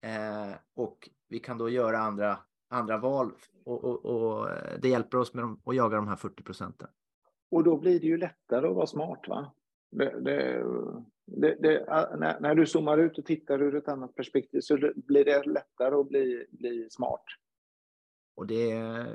eh, 0.03 0.55
och 0.75 1.09
vi 1.29 1.39
kan 1.39 1.59
då 1.59 1.69
göra 1.69 1.99
andra 1.99 2.39
andra 2.71 2.99
val 2.99 3.33
och, 3.65 3.85
och, 3.85 4.05
och 4.05 4.49
det 4.81 4.89
hjälper 4.89 5.19
oss 5.19 5.35
med 5.35 5.57
att 5.65 5.77
jaga 5.77 5.97
de 5.97 6.09
här 6.09 6.17
40 6.17 6.43
procenten. 6.43 6.89
Och 7.51 7.65
då 7.65 7.77
blir 7.77 8.01
det 8.01 8.07
ju 8.07 8.17
lättare 8.17 8.69
att 8.69 8.75
vara 8.75 8.87
smart 8.87 9.29
va? 9.29 9.53
Det, 9.91 10.21
det, 10.21 11.57
det, 11.61 11.85
när, 12.19 12.41
när, 12.41 12.55
du 12.55 12.67
zoomar 12.67 12.99
ut 12.99 13.19
och 13.19 13.25
tittar 13.25 13.63
ur 13.63 13.75
ett 13.75 13.89
annat 13.89 14.15
perspektiv 14.15 14.61
så 14.61 14.93
blir 14.97 15.25
det 15.25 15.47
lättare 15.47 15.95
att 15.95 16.09
bli, 16.09 16.47
bli 16.51 16.89
smart. 16.91 17.25
Och 18.35 18.47
det, 18.47 19.07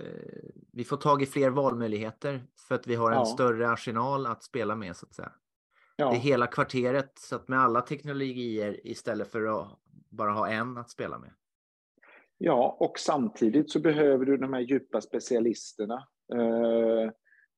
vi 0.71 0.83
får 0.83 0.97
tag 0.97 1.21
i 1.21 1.25
fler 1.25 1.49
valmöjligheter 1.49 2.43
för 2.67 2.75
att 2.75 2.87
vi 2.87 2.95
har 2.95 3.11
en 3.11 3.17
ja. 3.17 3.25
större 3.25 3.69
arsenal 3.69 4.25
att 4.25 4.43
spela 4.43 4.75
med 4.75 4.95
så 4.95 5.05
att 5.05 5.13
säga. 5.13 5.31
Ja. 5.95 6.09
Det 6.09 6.15
är 6.15 6.19
hela 6.19 6.47
kvarteret 6.47 7.19
så 7.19 7.35
att 7.35 7.47
med 7.47 7.59
alla 7.59 7.81
teknologier 7.81 8.87
istället 8.87 9.31
för 9.31 9.45
att 9.45 9.79
bara 10.09 10.31
ha 10.31 10.49
en 10.49 10.77
att 10.77 10.89
spela 10.89 11.19
med. 11.19 11.31
Ja, 12.37 12.77
och 12.79 12.99
samtidigt 12.99 13.71
så 13.71 13.79
behöver 13.79 14.25
du 14.25 14.37
de 14.37 14.53
här 14.53 14.61
djupa 14.61 15.01
specialisterna 15.01 16.07
eh, 16.33 17.11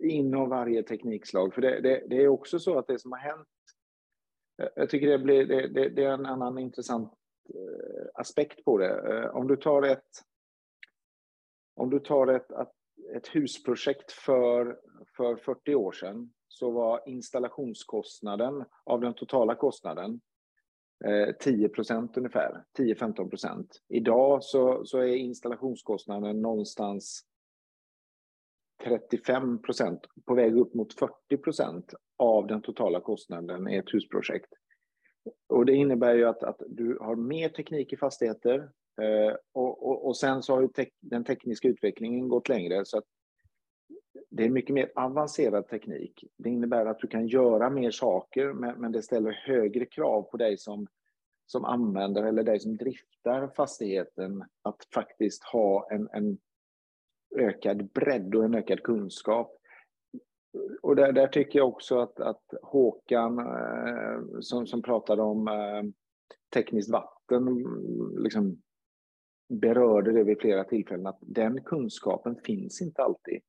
inom 0.03 0.49
varje 0.49 0.83
teknikslag. 0.83 1.53
För 1.53 1.61
det, 1.61 1.81
det, 1.81 2.03
det, 2.09 2.23
är 2.23 2.27
också 2.27 2.59
så 2.59 2.77
att 2.77 2.87
det 2.87 2.99
som 2.99 3.11
har 3.11 3.19
hänt, 3.19 3.47
eh, 4.61 4.69
jag 4.75 4.89
tycker 4.89 5.07
det, 5.07 5.19
blir, 5.19 5.45
det, 5.45 5.89
det 5.89 6.03
är 6.03 6.11
en 6.11 6.25
annan 6.25 6.57
intressant 6.57 7.13
eh, 7.49 8.07
aspekt 8.13 8.65
på 8.65 8.77
det. 8.77 9.13
Eh, 9.13 9.35
om 9.35 9.47
du 9.47 9.55
tar 9.55 9.81
ett, 9.81 10.23
om 11.75 11.89
du 11.89 11.99
tar 11.99 12.27
ett, 12.27 12.51
ett 13.15 13.27
husprojekt 13.27 14.11
för, 14.11 14.79
för 15.17 15.35
40 15.35 15.75
år 15.75 15.91
sedan 15.91 16.33
så 16.47 16.71
var 16.71 17.01
installationskostnaden 17.05 18.65
av 18.83 19.01
den 19.01 19.13
totala 19.13 19.55
kostnaden 19.55 20.21
Eh, 21.05 21.35
10 21.39 21.69
procent 21.69 22.17
ungefär, 22.17 22.63
10-15 22.77 23.29
procent. 23.29 23.81
Idag 23.87 24.43
så, 24.43 24.85
så 24.85 24.97
är 24.97 25.15
installationskostnaden 25.15 26.41
någonstans 26.41 27.23
35 28.83 29.61
procent, 29.61 29.99
på 30.25 30.35
väg 30.35 30.57
upp 30.57 30.73
mot 30.73 30.93
40 30.93 31.37
procent 31.37 31.93
av 32.17 32.47
den 32.47 32.61
totala 32.61 32.99
kostnaden 32.99 33.69
i 33.69 33.75
ett 33.75 33.93
husprojekt. 33.93 34.53
Och 35.47 35.65
det 35.65 35.73
innebär 35.73 36.15
ju 36.15 36.25
att, 36.25 36.43
att 36.43 36.61
du 36.67 36.97
har 37.01 37.15
mer 37.15 37.49
teknik 37.49 37.93
i 37.93 37.97
fastigheter 37.97 38.69
eh, 39.01 39.35
och, 39.53 39.87
och, 39.87 40.07
och, 40.07 40.17
sen 40.17 40.43
så 40.43 40.53
har 40.53 40.61
ju 40.61 40.67
te 40.67 40.89
den 41.01 41.23
tekniska 41.23 41.67
utvecklingen 41.67 42.29
gått 42.29 42.49
längre 42.49 42.85
så 42.85 42.97
att 42.97 43.05
det 44.29 44.45
är 44.45 44.49
mycket 44.49 44.73
mer 44.73 44.91
avancerad 44.95 45.67
teknik. 45.67 46.23
Det 46.37 46.49
innebär 46.49 46.85
att 46.85 46.99
du 46.99 47.07
kan 47.07 47.27
göra 47.27 47.69
mer 47.69 47.91
saker, 47.91 48.53
men, 48.53 48.81
men 48.81 48.91
det 48.91 49.01
ställer 49.01 49.31
högre 49.31 49.85
krav 49.85 50.21
på 50.21 50.37
dig 50.37 50.57
som, 50.57 50.87
som 51.45 51.65
användare 51.65 52.27
eller 52.27 52.43
dig 52.43 52.59
som 52.59 52.77
driftar 52.77 53.47
fastigheten 53.47 54.43
att 54.61 54.87
faktiskt 54.93 55.43
ha 55.43 55.87
en, 55.91 56.09
en 56.11 56.37
ökad 57.35 57.91
bredd 57.91 58.35
och 58.35 58.45
en 58.45 58.55
ökad 58.55 58.83
kunskap. 58.83 59.57
Och 60.81 60.95
där, 60.95 61.11
där 61.11 61.27
tycker 61.27 61.59
jag 61.59 61.67
också 61.67 61.99
att, 61.99 62.19
att 62.19 62.53
Håkan, 62.61 63.39
eh, 63.39 64.39
som, 64.39 64.67
som 64.67 64.81
pratade 64.81 65.21
om 65.21 65.47
eh, 65.47 65.83
tekniskt 66.53 66.91
vatten, 66.91 67.65
liksom 68.17 68.61
berörde 69.49 70.11
det 70.11 70.23
vid 70.23 70.39
flera 70.39 70.63
tillfällen, 70.63 71.07
att 71.07 71.19
den 71.21 71.63
kunskapen 71.63 72.35
finns 72.35 72.81
inte 72.81 73.03
alltid 73.03 73.41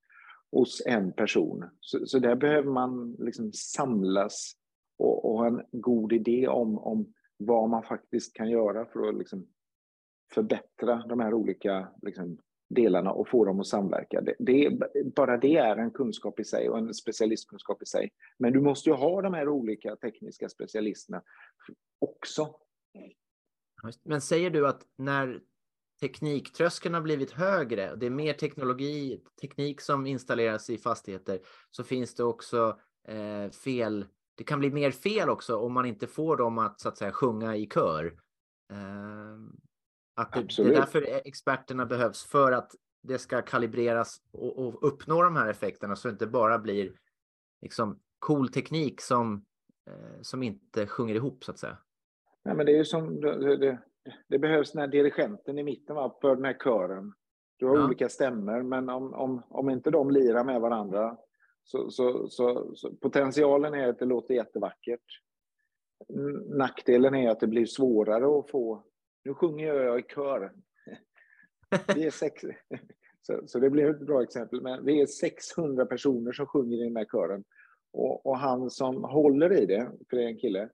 hos 0.53 0.83
en 0.87 1.13
person. 1.13 1.65
Så, 1.81 2.07
så 2.07 2.19
där 2.19 2.37
behöver 2.37 2.71
man 2.71 3.17
liksom 3.19 3.53
samlas 3.53 4.53
och, 4.99 5.25
och 5.25 5.39
ha 5.39 5.47
en 5.47 5.63
god 5.73 6.13
idé 6.13 6.49
om, 6.49 6.79
om 6.79 7.13
vad 7.37 7.69
man 7.71 7.83
faktiskt 7.83 8.35
kan 8.35 8.51
göra 8.51 8.87
för 8.87 9.09
att 9.09 9.19
liksom 9.19 9.47
förbättra 10.35 11.07
de 11.09 11.21
här 11.21 11.35
olika 11.35 11.89
liksom, 12.03 12.39
delarna 12.69 13.13
och 13.13 13.29
få 13.29 13.45
dem 13.45 13.61
att 13.61 13.67
samverka. 13.67 14.21
Det, 14.21 14.35
det, 14.39 14.79
bara 15.17 15.37
det 15.37 15.57
är 15.57 15.77
en 15.77 15.91
kunskap 15.91 16.41
i 16.41 16.45
sig 16.45 16.69
och 16.69 16.79
en 16.79 16.95
specialistkunskap 16.95 17.83
i 17.83 17.87
sig. 17.87 18.11
Men 18.39 18.53
du 18.53 18.61
måste 18.61 18.91
ju 18.91 18.97
ha 18.97 19.23
de 19.23 19.35
här 19.35 19.49
olika 19.49 19.97
tekniska 19.97 20.49
specialisterna 20.49 21.23
också. 21.99 22.55
Men 24.05 24.21
säger 24.21 24.51
du 24.51 24.69
att 24.69 24.83
när 24.97 25.41
tekniktröskeln 26.01 26.95
har 26.95 27.03
blivit 27.03 27.31
högre, 27.31 27.97
det 27.97 28.07
är 28.07 28.11
mer 28.11 28.33
teknologi, 28.33 29.23
teknik 29.41 29.81
som 29.81 30.07
installeras 30.07 30.71
i 30.71 30.79
fastigheter, 30.79 31.41
så 31.71 31.85
finns 31.85 32.15
det 32.15 32.25
också 32.25 32.81
eh, 33.09 33.51
fel. 33.51 34.07
Det 34.35 34.45
kan 34.45 34.59
bli 34.59 34.71
mer 34.71 34.91
fel 34.91 35.31
också 35.31 35.57
om 35.57 35.73
man 35.73 35.87
inte 35.87 36.07
får 36.07 36.37
dem 36.37 36.59
att 36.59 36.81
så 36.81 36.89
att 36.89 36.99
säga 36.99 37.13
sjunga 37.13 37.57
i 37.57 37.67
kör. 37.67 38.07
Eh, 38.73 39.39
att 40.15 40.33
det, 40.33 40.47
det, 40.57 40.63
är 40.63 40.75
därför 40.75 41.03
experterna 41.03 41.87
behövs 41.87 42.25
för 42.25 42.53
att 42.53 42.75
det 43.03 43.19
ska 43.19 43.43
kalibreras 43.43 44.23
och, 44.33 44.59
och 44.59 44.89
uppnå 44.89 45.23
de 45.23 45.37
här 45.37 45.49
effekterna 45.49 45.97
så 45.97 46.09
det 46.09 46.13
inte 46.13 46.27
bara 46.27 46.59
blir 46.59 46.93
liksom 47.63 48.01
cool 48.19 48.49
teknik 48.49 49.01
som, 49.01 49.45
eh, 49.91 50.21
som 50.23 50.43
inte 50.43 50.87
sjunger 50.87 51.15
ihop 51.15 51.45
så 51.45 51.51
att 51.51 51.59
säga. 51.59 51.79
Nej, 52.45 52.57
men 52.57 52.67
det 52.67 52.73
är 52.73 52.77
ju 52.77 52.85
som 52.85 53.21
det, 53.21 53.57
det, 53.57 53.79
det 54.29 54.39
behövs 54.39 54.73
den 54.73 54.81
här 54.81 54.89
dirigenten 54.89 55.59
i 55.59 55.63
mitten 55.63 55.97
va, 55.97 56.19
för 56.21 56.37
den 56.37 56.45
här 56.45 56.59
kören. 56.65 57.13
Du 57.57 57.67
har 57.67 57.77
ja. 57.77 57.85
olika 57.85 58.09
stämmer, 58.09 58.63
men 58.63 58.89
om, 58.89 59.15
om, 59.15 59.43
om 59.49 59.71
inte 59.71 59.91
de 59.91 60.11
lirar 60.11 60.45
med 60.45 60.61
varandra 60.61 61.17
så, 61.65 61.91
så, 61.91 62.29
så, 62.29 62.71
så, 62.75 62.95
potentialen 62.95 63.75
är 63.75 63.89
att 63.89 63.99
det 63.99 64.05
låter 64.05 64.35
jättevackert. 64.35 65.21
Nackdelen 66.47 67.15
är 67.15 67.31
att 67.31 67.41
det 67.41 67.47
blir 67.47 67.67
svårare 67.67 68.39
att 68.39 68.51
få... 68.51 68.85
Nu 69.25 69.35
sjunger 69.35 69.75
jag 69.75 70.01
i 70.01 70.03
kör. 70.03 70.53
Vi 71.95 72.07
är 72.07 72.11
sex, 72.11 72.43
så, 73.23 73.43
så 73.47 73.59
det 73.59 73.71
blir 73.71 73.91
ett 73.91 74.07
bra 74.07 74.23
exempel. 74.23 74.61
Men 74.61 74.85
vi 74.85 75.01
är 75.01 75.07
600 75.07 75.87
personer 75.87 76.33
som 76.33 76.47
sjunger 76.47 76.81
i 76.81 76.85
den 76.85 76.97
här 76.97 77.05
kören. 77.05 77.45
Och, 77.93 78.27
och 78.27 78.39
han 78.39 78.71
som 78.71 79.05
håller 79.05 79.53
i 79.53 79.67
det, 79.67 79.91
för 80.11 80.17
det 80.17 80.25
är 80.25 80.29
en 80.29 80.39
kille, 80.39 80.69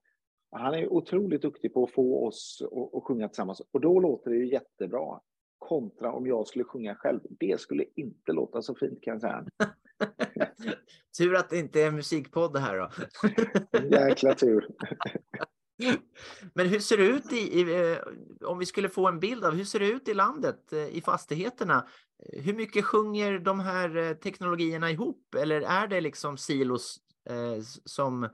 han 0.55 0.75
är 0.75 0.93
otroligt 0.93 1.43
duktig 1.43 1.75
på 1.75 1.85
att 1.85 1.93
få 1.93 2.27
oss 2.27 2.63
att, 2.95 3.05
sjunga 3.05 3.29
tillsammans 3.29 3.63
och 3.73 3.81
då 3.81 4.01
låter 4.01 4.31
det 4.31 4.37
ju 4.37 4.53
jättebra. 4.53 5.21
Kontra 5.59 6.13
om 6.13 6.27
jag 6.27 6.47
skulle 6.47 6.65
sjunga 6.65 6.95
själv. 6.95 7.21
Det 7.41 7.61
skulle 7.61 7.85
inte 7.97 8.33
låta 8.33 8.63
så 8.63 8.75
fint 8.75 9.03
kan 9.03 9.13
jag 9.13 9.21
säga. 9.21 9.45
tur 11.19 11.35
att 11.35 11.51
det 11.51 11.59
inte 11.59 11.83
är 11.83 11.91
musikpodd 11.91 12.53
det 12.53 12.61
här 12.61 12.79
då. 12.79 12.91
Jäkla 13.91 14.35
tur. 14.35 14.69
Men 16.55 16.69
hur 16.69 16.79
ser 16.79 16.97
det 16.97 17.07
ut 17.07 17.33
i, 17.33 17.61
i, 17.61 17.91
eh, 17.93 17.99
om 18.47 18.59
vi 18.59 18.67
skulle 18.67 18.89
få 18.89 19.09
en 19.09 19.21
bild 19.21 19.45
av 19.45 19.55
hur 19.55 19.65
ser 19.65 19.79
det 19.79 19.89
ut 19.89 20.09
i 20.09 20.15
landet 20.15 20.73
eh, 20.73 20.97
i 20.97 21.01
fastigheterna? 21.01 21.89
Hur 22.33 22.55
mycket 22.55 22.85
sjunger 22.85 23.39
de 23.39 23.61
här 23.61 23.97
eh, 23.97 24.13
teknologierna 24.13 24.91
ihop 24.91 25.35
eller 25.35 25.61
är 25.61 25.87
det 25.87 26.01
liksom 26.01 26.37
silos 26.37 27.01
eh, 27.31 27.63
som 27.85 28.29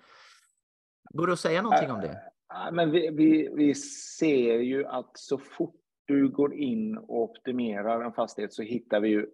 Går 1.14 1.26
det 1.26 1.32
att 1.32 1.40
säga 1.40 1.62
någonting 1.62 1.90
om 1.90 2.00
det? 2.00 2.08
Eh, 2.08 2.66
eh, 2.66 2.72
men 2.72 2.90
vi, 2.90 3.10
vi, 3.10 3.50
vi 3.54 3.74
ser 3.74 4.58
ju 4.58 4.86
att 4.86 5.10
så 5.18 5.38
fort 5.38 5.76
du 6.04 6.28
går 6.28 6.54
in 6.54 6.98
och 6.98 7.22
optimerar 7.22 8.04
en 8.04 8.12
fastighet 8.12 8.52
så 8.52 8.62
hittar 8.62 9.00
vi 9.00 9.08
ju, 9.08 9.26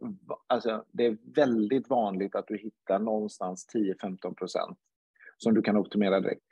alltså 0.47 0.85
det 0.92 1.06
är 1.06 1.18
väldigt 1.35 1.90
vanligt 1.90 2.35
att 2.35 2.47
du 2.47 2.59
hittar 2.59 2.99
någonstans 2.99 3.66
10-15 3.75 4.35
procent 4.35 4.78
som 5.37 5.54
du 5.54 5.62
kan 5.62 5.76
optimera 5.76 6.21
direkt. 6.21 6.42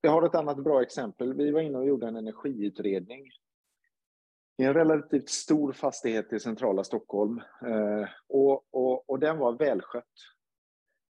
Jag 0.00 0.10
har 0.10 0.22
ett 0.22 0.34
annat 0.34 0.64
bra 0.64 0.82
exempel. 0.82 1.34
Vi 1.34 1.50
var 1.50 1.60
inne 1.60 1.78
och 1.78 1.86
gjorde 1.86 2.08
en 2.08 2.16
energiutredning 2.16 3.26
i 4.58 4.64
en 4.64 4.74
relativt 4.74 5.28
stor 5.28 5.72
fastighet 5.72 6.32
i 6.32 6.40
centrala 6.40 6.84
Stockholm 6.84 7.42
eh, 7.66 8.08
och, 8.28 8.64
och, 8.70 9.10
och 9.10 9.18
den 9.18 9.38
var 9.38 9.52
välskött. 9.52 10.04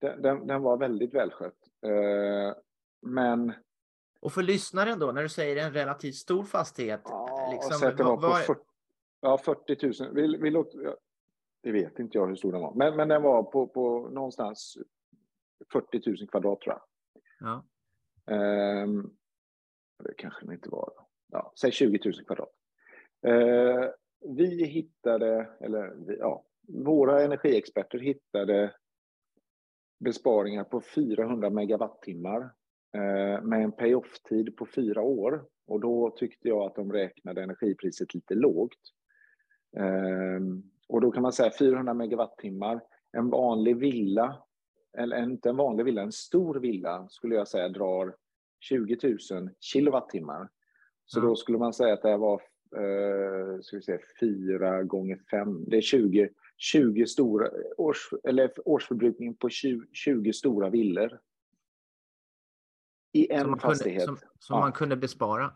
Den, 0.01 0.23
den, 0.23 0.47
den 0.47 0.63
var 0.63 0.77
väldigt 0.77 1.15
välskött. 1.15 1.59
Eh, 1.87 2.57
men... 3.01 3.53
Och 4.21 4.33
för 4.33 4.43
lyssnaren 4.43 4.99
då, 4.99 5.13
när 5.13 5.23
du 5.23 5.29
säger 5.29 5.67
en 5.67 5.73
relativt 5.73 6.15
stor 6.15 6.45
fastighet? 6.45 7.01
Ja, 7.05 7.51
liksom, 7.53 7.97
det 7.97 8.05
var 8.05 8.17
på 8.17 8.23
vad... 8.23 8.41
40, 8.41 8.61
ja, 9.21 9.39
40 9.39 10.03
000. 10.05 10.15
Vi, 10.15 10.37
vi 10.37 10.51
låter, 10.51 10.97
det 11.63 11.73
vet 11.73 11.99
inte 11.99 12.19
jag 12.19 12.27
hur 12.27 12.37
stor 12.37 12.53
den 12.53 12.61
var, 12.61 12.75
men, 12.75 12.97
men 12.97 13.09
den 13.09 13.23
var 13.23 13.43
på, 13.43 13.67
på 13.67 14.09
någonstans 14.09 14.79
40 15.73 16.11
000 16.11 16.29
kvadrat 16.29 16.61
tror 16.61 16.75
jag. 16.75 16.83
Ja. 17.41 17.65
Um, 18.85 19.17
det 20.05 20.15
kanske 20.17 20.45
den 20.45 20.55
inte 20.55 20.71
var. 20.71 20.93
Ja, 21.33 21.53
säg 21.61 21.73
20 21.73 22.01
000 22.05 22.15
kvadrat. 22.25 22.53
Uh, 23.27 23.91
vi 24.21 24.65
hittade, 24.65 25.51
eller 25.61 25.97
ja, 26.19 26.45
våra 26.69 27.23
energiexperter 27.23 27.99
hittade 27.99 28.75
besparingar 29.99 30.65
på 30.65 30.81
400 30.81 31.51
megawattimmar 31.51 32.51
med 33.43 33.63
en 33.63 33.73
payoff-tid 33.73 34.57
på 34.57 34.67
fyra 34.67 35.03
år. 35.03 35.45
Och 35.67 35.81
då 35.81 36.11
tyckte 36.11 36.49
jag 36.49 36.63
att 36.63 36.75
de 36.75 36.93
räknade 36.93 37.43
energipriset 37.43 38.15
lite 38.15 38.35
lågt. 38.35 38.79
Ehm, 39.77 40.63
och 40.89 41.01
då 41.01 41.11
kan 41.11 41.23
man 41.23 41.33
säga 41.33 41.51
400 41.59 41.95
megawattimmar. 41.95 42.81
En 43.13 43.31
vanlig 43.31 43.77
villa, 43.77 44.43
eller 44.99 45.23
inte 45.23 45.49
en 45.49 45.57
vanlig 45.57 45.85
villa, 45.85 46.03
en 46.03 46.13
stor 46.13 46.55
villa 46.55 47.09
skulle 47.09 47.35
jag 47.35 47.49
säga 47.49 47.69
drar 47.69 48.17
20 48.61 48.97
000 49.03 49.51
kilowattimmar. 49.61 50.49
Så 51.07 51.19
mm. 51.19 51.29
då 51.29 51.37
skulle 51.37 51.59
man 51.59 51.73
säga 51.73 51.95
att 51.95 52.03
det 52.03 52.09
här 52.09 52.19
var 52.19 52.43
eh, 52.77 53.61
ska 53.61 53.77
vi 53.77 53.83
säga, 53.83 53.99
4 54.21 54.83
gånger 54.83 55.21
5. 55.31 55.65
Det 55.67 55.77
är 55.77 55.81
20, 55.81 56.29
20 56.57 57.07
stora, 57.07 57.51
års, 57.77 58.11
eller 58.25 58.51
årsförbrukning 58.65 59.35
på 59.35 59.49
20, 59.49 59.87
20 59.93 60.33
stora 60.33 60.71
villor 60.71 61.19
i 63.13 63.33
en 63.33 63.45
som 63.45 63.59
fastighet. 63.59 64.05
Kunde, 64.05 64.21
som, 64.21 64.29
som 64.39 64.55
ja. 64.57 64.61
man 64.61 64.73
kunde 64.73 64.97
bespara? 64.97 65.53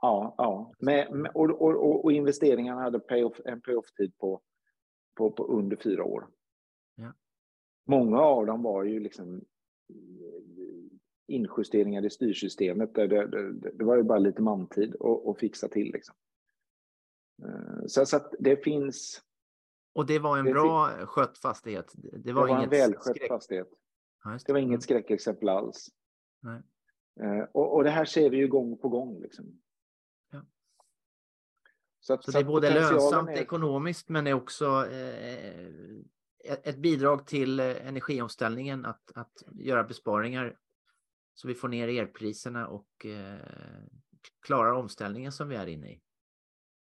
Ja, 0.00 0.34
ja. 0.38 0.72
Med, 0.78 1.12
med 1.12 1.30
och, 1.34 1.50
och, 1.50 2.04
och, 2.04 2.12
investeringarna 2.12 2.80
hade 2.80 3.00
payoff, 3.00 3.40
en 3.44 3.60
payoff-tid 3.60 4.18
på, 4.18 4.40
på, 5.16 5.30
på, 5.30 5.46
under 5.46 5.76
fyra 5.76 6.04
år. 6.04 6.28
Ja. 6.94 7.12
Många 7.86 8.20
av 8.20 8.46
dem 8.46 8.62
var 8.62 8.84
ju 8.84 9.00
liksom 9.00 9.44
injusteringar 11.26 12.04
i 12.04 12.10
styrsystemet. 12.10 12.94
Där 12.94 13.08
det, 13.08 13.26
det, 13.26 13.70
det 13.72 13.84
var 13.84 13.96
ju 13.96 14.02
bara 14.02 14.18
lite 14.18 14.42
mantid 14.42 14.96
att 15.26 15.38
fixa 15.38 15.68
till. 15.68 15.92
Liksom. 15.92 16.14
Eh, 17.44 17.86
så, 17.86 18.06
så 18.06 18.16
att 18.16 18.34
det 18.38 18.64
finns... 18.64 19.22
Och 19.94 20.06
det 20.06 20.18
var 20.18 20.38
en 20.38 20.44
det 20.44 20.52
bra 20.52 20.88
skött 21.06 21.38
fastighet? 21.38 21.92
Det 21.94 22.32
var, 22.32 22.46
det 22.46 22.54
var 22.54 22.62
en 22.62 22.70
välskött 22.70 23.16
skräck... 23.16 23.28
fastighet. 23.28 23.68
Ja, 24.24 24.38
det 24.46 24.52
var 24.52 24.60
inget 24.60 24.82
skräckexempel 24.82 25.48
alls. 25.48 25.88
Nej. 26.42 26.62
Eh, 27.20 27.44
och, 27.52 27.74
och, 27.74 27.84
det 27.84 27.90
här 27.90 28.04
ser 28.04 28.30
vi 28.30 28.36
ju 28.36 28.48
gång 28.48 28.78
på 28.78 28.88
gång. 28.88 29.20
Liksom. 29.20 29.60
Ja. 30.32 30.42
Så, 32.00 32.14
att, 32.14 32.24
så, 32.24 32.30
det 32.30 32.38
är 32.38 32.44
både 32.44 32.74
lönsamt 32.74 33.28
är... 33.28 33.34
ekonomiskt 33.34 34.08
men 34.08 34.26
är 34.26 34.34
också 34.34 34.86
eh, 34.90 35.66
ett 36.62 36.78
bidrag 36.78 37.26
till 37.26 37.60
eh, 37.60 37.88
energiomställningen 37.88 38.86
att, 38.86 39.12
att 39.14 39.42
göra 39.54 39.84
besparingar 39.84 40.56
så 41.34 41.48
vi 41.48 41.54
får 41.54 41.68
ner 41.68 41.88
elpriserna 41.88 42.68
och 42.68 43.06
eh, 43.06 43.40
klarar 44.46 44.72
omställningen 44.72 45.32
som 45.32 45.48
vi 45.48 45.56
är 45.56 45.66
inne 45.66 45.90
i. 45.90 46.00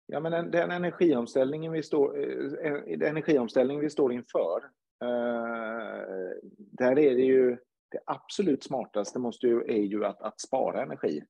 Ja, 0.07 0.19
men 0.19 0.51
den, 0.51 0.71
energiomställningen 0.71 1.71
vi 1.71 1.83
står, 1.83 2.19
eh, 2.19 2.97
den 2.97 3.01
energiomställning 3.01 3.79
vi 3.79 3.89
står 3.89 4.13
inför, 4.13 4.57
eh, 5.01 6.37
där 6.57 6.99
är 6.99 7.15
det 7.15 7.25
ju 7.25 7.57
det 7.95 8.01
absolut 8.05 8.63
smartaste 8.63 9.19
måste 9.19 9.47
ju, 9.47 9.61
är 9.61 9.83
ju 9.83 10.05
att, 10.05 10.21
att 10.21 10.39
spara 10.39 10.83
energi. 10.83 11.23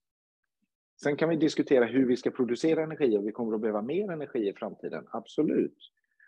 Sen 1.03 1.17
kan 1.17 1.29
vi 1.29 1.35
diskutera 1.35 1.85
hur 1.85 2.07
vi 2.07 2.17
ska 2.17 2.31
producera 2.31 2.83
energi 2.83 3.17
och 3.17 3.27
vi 3.27 3.31
kommer 3.31 3.55
att 3.55 3.61
behöva 3.61 3.81
mer 3.81 4.11
energi 4.11 4.49
i 4.49 4.53
framtiden, 4.53 5.07
absolut. 5.11 5.77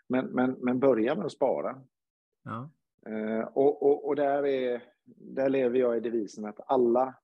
Men, 0.08 0.26
men, 0.26 0.50
men 0.50 0.78
börja 0.78 1.14
med 1.14 1.26
att 1.26 1.32
spara. 1.32 1.82
Ja. 2.44 2.70
Eh, 3.06 3.40
och, 3.40 3.82
och, 3.82 4.08
och 4.08 4.16
där, 4.16 4.46
är, 4.46 4.82
där 5.04 5.48
lever 5.48 5.78
jag 5.78 5.96
i 5.96 6.00
devisen 6.00 6.44
att 6.44 6.60
alla 6.66 7.14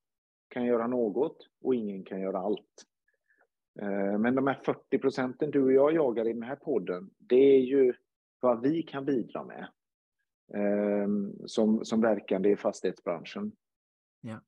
kan 0.48 0.64
göra 0.64 0.86
något 0.86 1.48
och 1.62 1.74
ingen 1.74 2.04
kan 2.04 2.20
göra 2.20 2.38
allt. 2.38 2.84
Eh, 3.80 4.18
men 4.18 4.34
de 4.34 4.46
här 4.46 4.60
40 4.64 4.98
procenten 4.98 5.50
du 5.50 5.62
och 5.62 5.72
jag 5.72 5.94
jagar 5.94 6.28
i 6.28 6.32
den 6.32 6.42
här 6.42 6.56
podden, 6.56 7.10
det 7.18 7.56
är 7.56 7.60
ju 7.60 7.94
vad 8.40 8.62
vi 8.62 8.82
kan 8.82 9.04
bidra 9.04 9.44
med 9.44 9.66
som, 11.46 11.84
som 11.84 12.00
verkande 12.00 12.50
i 12.50 12.56
fastighetsbranschen. 12.56 13.52
Ja. 14.20 14.40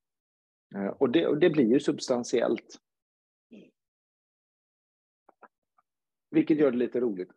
Och 0.99 1.11
det, 1.11 1.27
och 1.27 1.39
det 1.39 1.51
blir 1.51 1.67
ju 1.67 1.81
substantiellt. 1.81 2.81
Vilket 6.31 6.59
gör 6.59 6.71
det 6.71 6.77
lite 6.77 7.01
roligt. 7.01 7.31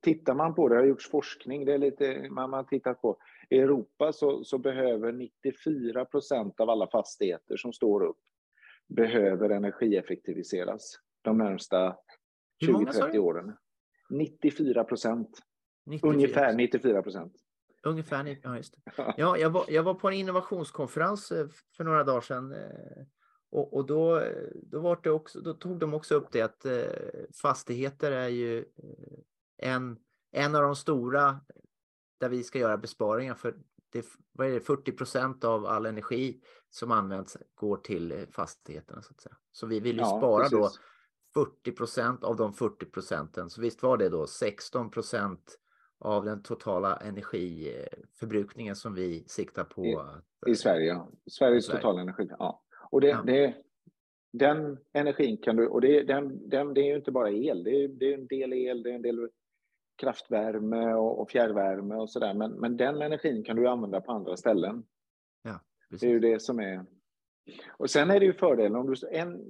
Tittar 0.00 0.34
man 0.34 0.54
på 0.54 0.68
det, 0.68 0.74
det 0.74 0.80
har 0.80 0.86
gjorts 0.86 1.10
forskning, 1.10 1.64
det 1.64 1.72
är 1.74 1.78
lite, 1.78 2.28
man 2.30 2.52
har 2.52 2.64
tittat 2.64 3.00
på, 3.00 3.16
i 3.50 3.58
Europa 3.58 4.12
så, 4.12 4.44
så 4.44 4.58
behöver 4.58 5.12
94 5.12 6.04
procent 6.04 6.60
av 6.60 6.70
alla 6.70 6.86
fastigheter 6.86 7.56
som 7.56 7.72
står 7.72 8.02
upp 8.02 8.20
behöver 8.88 9.50
energieffektiviseras 9.50 10.98
de 11.22 11.38
närmsta 11.38 11.96
20-30 12.66 13.18
åren. 13.18 13.56
94 14.10 14.84
procent. 14.84 15.38
Ungefär 16.02 16.54
94 16.54 17.02
procent. 17.02 17.32
Ungefär, 17.84 18.38
ja 18.42 18.56
just 18.56 18.74
det. 18.74 19.14
Ja, 19.16 19.38
jag, 19.38 19.50
var, 19.50 19.64
jag 19.68 19.82
var 19.82 19.94
på 19.94 20.08
en 20.08 20.14
innovationskonferens 20.14 21.32
eh, 21.32 21.46
för 21.76 21.84
några 21.84 22.04
dagar 22.04 22.20
sedan 22.20 22.52
eh, 22.52 23.06
och, 23.50 23.74
och 23.74 23.86
då, 23.86 24.22
då, 24.62 24.80
var 24.80 25.00
det 25.02 25.10
också, 25.10 25.40
då 25.40 25.54
tog 25.54 25.78
de 25.78 25.94
också 25.94 26.14
upp 26.14 26.32
det 26.32 26.42
att 26.42 26.64
eh, 26.64 26.82
fastigheter 27.42 28.12
är 28.12 28.28
ju 28.28 28.64
en, 29.56 29.98
en 30.32 30.54
av 30.54 30.62
de 30.62 30.76
stora 30.76 31.40
där 32.20 32.28
vi 32.28 32.42
ska 32.42 32.58
göra 32.58 32.76
besparingar 32.76 33.34
för 33.34 33.56
det, 33.90 34.06
vad 34.32 34.46
är 34.46 34.52
det, 34.52 34.60
40 34.60 34.92
procent 34.92 35.44
av 35.44 35.66
all 35.66 35.86
energi 35.86 36.40
som 36.70 36.90
används 36.90 37.36
går 37.54 37.76
till 37.76 38.26
fastigheterna. 38.30 39.02
Så, 39.02 39.10
att 39.10 39.20
säga. 39.20 39.36
så 39.52 39.66
vi 39.66 39.80
vill 39.80 39.96
ju 39.96 40.02
ja, 40.02 40.18
spara 40.18 40.42
precis. 40.42 40.58
då 40.58 40.70
40 41.34 41.72
procent 41.72 42.24
av 42.24 42.36
de 42.36 42.54
40 42.54 42.86
procenten. 42.86 43.50
Så 43.50 43.60
visst 43.60 43.82
var 43.82 43.96
det 43.96 44.08
då 44.08 44.26
16 44.26 44.90
procent 44.90 45.58
av 45.98 46.24
den 46.24 46.42
totala 46.42 46.96
energiförbrukningen 46.96 48.76
som 48.76 48.94
vi 48.94 49.24
siktar 49.26 49.64
på. 49.64 49.84
I, 49.84 49.94
att, 49.94 50.48
i 50.48 50.54
Sverige, 50.54 50.86
ja. 50.86 51.08
Sveriges 51.30 51.66
Sverige. 51.66 51.80
totala 51.80 52.00
energi. 52.00 52.28
Ja. 52.38 52.62
Och 52.90 53.00
det, 53.00 53.08
ja. 53.08 53.22
det, 53.26 53.54
den 54.32 54.78
energin 54.92 55.36
kan 55.36 55.56
du, 55.56 55.66
och 55.66 55.80
det, 55.80 56.02
den, 56.02 56.48
den, 56.48 56.74
det 56.74 56.80
är 56.80 56.86
ju 56.86 56.96
inte 56.96 57.12
bara 57.12 57.30
el, 57.30 57.64
det 57.64 57.84
är, 57.84 57.88
det 57.88 58.12
är 58.12 58.14
en 58.14 58.26
del 58.26 58.52
el, 58.52 58.82
det 58.82 58.90
är 58.90 58.94
en 58.94 59.02
del 59.02 59.28
kraftvärme 59.96 60.94
och, 60.94 61.20
och 61.20 61.30
fjärrvärme 61.30 61.94
och 61.94 62.10
sådär. 62.10 62.34
Men, 62.34 62.52
men 62.52 62.76
den 62.76 63.02
energin 63.02 63.44
kan 63.44 63.56
du 63.56 63.68
använda 63.68 64.00
på 64.00 64.12
andra 64.12 64.36
ställen. 64.36 64.84
Ja, 65.42 65.60
precis. 65.90 66.00
Det 66.00 66.06
är 66.06 66.10
ju 66.10 66.20
det 66.20 66.42
som 66.42 66.60
är... 66.60 66.86
Och 67.70 67.90
sen 67.90 68.10
är 68.10 68.20
det 68.20 68.26
ju 68.26 68.32
fördelen 68.32 68.76
om 68.76 68.86
du... 68.86 69.08
En, 69.08 69.40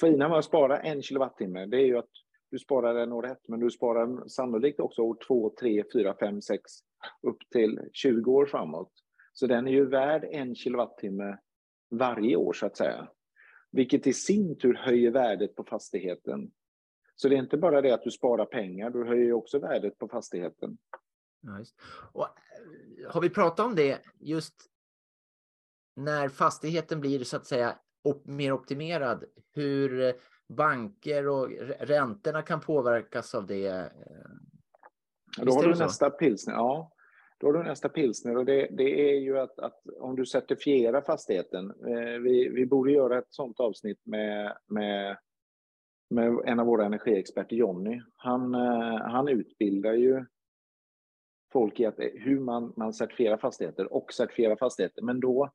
fina 0.00 0.28
med 0.28 0.38
att 0.38 0.44
spara 0.44 0.80
en 0.80 1.02
kilowattimme, 1.02 1.66
det 1.66 1.76
är 1.76 1.86
ju 1.86 1.98
att 1.98 2.10
du 2.52 2.58
sparar 2.58 2.94
en 2.94 3.12
år 3.12 3.26
ett, 3.26 3.48
men 3.48 3.60
du 3.60 3.70
sparar 3.70 4.28
sannolikt 4.28 4.80
också 4.80 5.02
år 5.02 5.16
två, 5.26 5.54
tre, 5.60 5.84
fyra, 5.92 6.16
fem, 6.20 6.42
sex, 6.42 6.72
upp 7.22 7.38
till 7.52 7.80
20 7.92 8.32
år 8.32 8.46
framåt. 8.46 8.92
Så 9.32 9.46
den 9.46 9.66
är 9.66 9.72
ju 9.72 9.86
värd 9.86 10.24
en 10.30 10.54
kilowattimme 10.54 11.38
varje 11.90 12.36
år 12.36 12.52
så 12.52 12.66
att 12.66 12.76
säga. 12.76 13.08
Vilket 13.70 14.06
i 14.06 14.12
sin 14.12 14.58
tur 14.58 14.74
höjer 14.74 15.10
värdet 15.10 15.56
på 15.56 15.64
fastigheten 15.64 16.50
så 17.16 17.28
det 17.28 17.34
är 17.34 17.38
inte 17.38 17.56
bara 17.56 17.80
det 17.80 17.94
att 17.94 18.02
du 18.02 18.10
sparar 18.10 18.46
pengar, 18.46 18.90
du 18.90 19.04
höjer 19.04 19.32
också 19.32 19.58
värdet 19.58 19.98
på 19.98 20.08
fastigheten. 20.08 20.78
Ja, 21.40 21.64
och, 22.12 22.24
eh, 22.24 23.12
har 23.12 23.20
vi 23.20 23.30
pratat 23.30 23.66
om 23.66 23.74
det 23.74 23.98
just 24.18 24.54
när 25.96 26.28
fastigheten 26.28 27.00
blir 27.00 27.24
så 27.24 27.36
att 27.36 27.46
säga 27.46 27.78
op 28.02 28.26
mer 28.26 28.52
optimerad, 28.52 29.24
hur 29.52 30.00
eh, 30.00 30.14
banker 30.54 31.28
och 31.28 31.50
räntorna 31.80 32.42
kan 32.42 32.60
påverkas 32.60 33.34
av 33.34 33.46
det? 33.46 33.66
Eh, 33.66 35.44
då 35.44 35.52
har 35.52 35.62
du 35.62 35.74
nästa 35.74 36.10
pilsner. 36.10 36.54
Ja, 36.54 36.92
då 37.38 37.46
har 37.46 37.52
du 37.52 37.62
nästa 37.62 37.88
pilsner 37.88 38.36
och 38.36 38.44
det, 38.44 38.68
det 38.70 39.10
är 39.10 39.20
ju 39.20 39.38
att, 39.38 39.58
att, 39.58 39.80
om 40.00 40.16
du 40.16 40.26
certifierar 40.26 41.00
fastigheten. 41.00 41.70
Eh, 41.70 42.18
vi, 42.22 42.48
vi 42.48 42.66
borde 42.66 42.92
göra 42.92 43.18
ett 43.18 43.30
sådant 43.30 43.60
avsnitt 43.60 44.00
med, 44.06 44.56
med 44.66 45.16
med 46.12 46.38
en 46.44 46.60
av 46.60 46.66
våra 46.66 46.84
energiexperter, 46.84 47.56
Jonny. 47.56 48.02
Han, 48.16 48.54
eh, 48.54 48.96
han 48.96 49.28
utbildar 49.28 49.92
ju 49.92 50.24
folk 51.52 51.80
i 51.80 51.86
att, 51.86 51.98
hur 51.98 52.40
man, 52.40 52.72
man 52.76 52.92
certifierar 52.92 53.36
fastigheter 53.36 53.92
och 53.92 54.12
certifierar 54.12 54.56
fastigheter. 54.56 55.02
Men 55.02 55.20
då, 55.20 55.50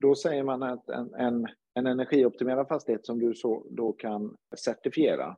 då 0.00 0.14
säger 0.14 0.42
man 0.42 0.62
att 0.62 0.88
en, 0.88 1.14
en, 1.14 1.46
en 1.74 1.86
energioptimerad 1.86 2.68
fastighet 2.68 3.06
som 3.06 3.18
du 3.18 3.34
så, 3.34 3.66
då 3.70 3.92
kan 3.92 4.36
certifiera, 4.56 5.36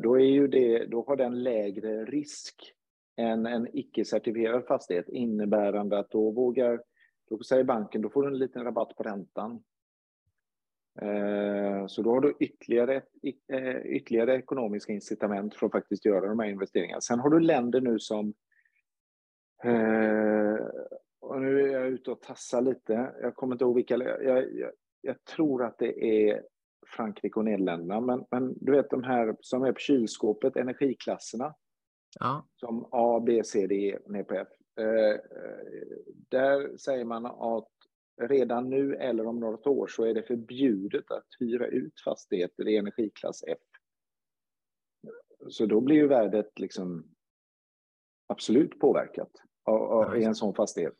då, 0.00 0.20
är 0.20 0.24
ju 0.24 0.48
det, 0.48 0.86
då 0.86 1.04
har 1.06 1.16
den 1.16 1.42
lägre 1.42 2.04
risk 2.04 2.74
än 3.16 3.46
en 3.46 3.68
icke-certifierad 3.72 4.66
fastighet 4.66 5.08
innebärande 5.08 5.98
att 5.98 6.10
då 6.10 6.30
vågar, 6.30 6.82
då 7.30 7.42
säger 7.42 7.64
banken, 7.64 8.02
då 8.02 8.10
får 8.10 8.22
du 8.22 8.28
en 8.28 8.38
liten 8.38 8.64
rabatt 8.64 8.96
på 8.96 9.02
räntan. 9.02 9.62
Eh, 11.00 11.86
så 11.86 12.02
då 12.02 12.10
har 12.10 12.20
du 12.20 12.36
ytterligare, 12.40 13.02
eh, 13.52 13.76
ytterligare 13.76 14.36
ekonomiska 14.36 14.92
incitament 14.92 15.54
för 15.54 15.66
att 15.66 15.72
faktiskt 15.72 16.04
göra 16.04 16.28
de 16.28 16.38
här 16.38 16.48
investeringarna. 16.48 17.00
Sen 17.00 17.18
har 17.18 17.30
du 17.30 17.40
länder 17.40 17.80
nu 17.80 17.98
som 17.98 18.34
eh, 19.64 20.56
och 21.28 21.40
nu 21.40 21.60
är 21.60 21.72
jag 21.72 21.86
ute 21.86 22.10
och 22.10 22.20
tassar 22.20 22.60
lite. 22.60 23.14
Jag 23.22 23.34
kommer 23.34 23.54
inte 23.54 23.64
ihåg 23.64 23.74
vilka. 23.74 23.94
Jag, 23.96 24.54
jag, 24.54 24.72
jag 25.00 25.24
tror 25.24 25.64
att 25.64 25.78
det 25.78 26.04
är 26.04 26.42
Frankrike 26.86 27.38
och 27.38 27.44
Nederländerna. 27.44 28.00
Men, 28.00 28.24
men 28.30 28.54
du 28.60 28.72
vet 28.72 28.90
de 28.90 29.02
här 29.02 29.36
som 29.40 29.62
är 29.62 29.72
på 29.72 29.78
kylskåpet, 29.78 30.56
energiklasserna. 30.56 31.54
Ja. 32.20 32.46
Som 32.56 32.88
A, 32.90 33.20
B, 33.26 33.44
C, 33.44 33.66
D, 33.66 33.98
ner 34.06 34.24
på 34.24 34.34
F. 34.34 34.48
Eh, 34.80 35.20
där 36.28 36.76
säger 36.76 37.04
man 37.04 37.26
att 37.26 37.68
redan 38.20 38.70
nu 38.70 38.94
eller 38.94 39.26
om 39.26 39.40
något 39.40 39.66
år 39.66 39.86
så 39.86 40.04
är 40.04 40.14
det 40.14 40.22
förbjudet 40.22 41.10
att 41.10 41.26
hyra 41.38 41.66
ut 41.66 42.00
fastigheter 42.04 42.68
i 42.68 42.76
energiklass 42.76 43.44
F. 43.46 43.58
Så 45.48 45.66
då 45.66 45.80
blir 45.80 45.96
ju 45.96 46.06
värdet 46.06 46.58
liksom 46.58 47.06
absolut 48.26 48.78
påverkat 48.78 49.30
av, 49.64 49.82
av, 49.82 50.18
i 50.18 50.24
en 50.24 50.34
sån 50.34 50.54
fastighet. 50.54 50.96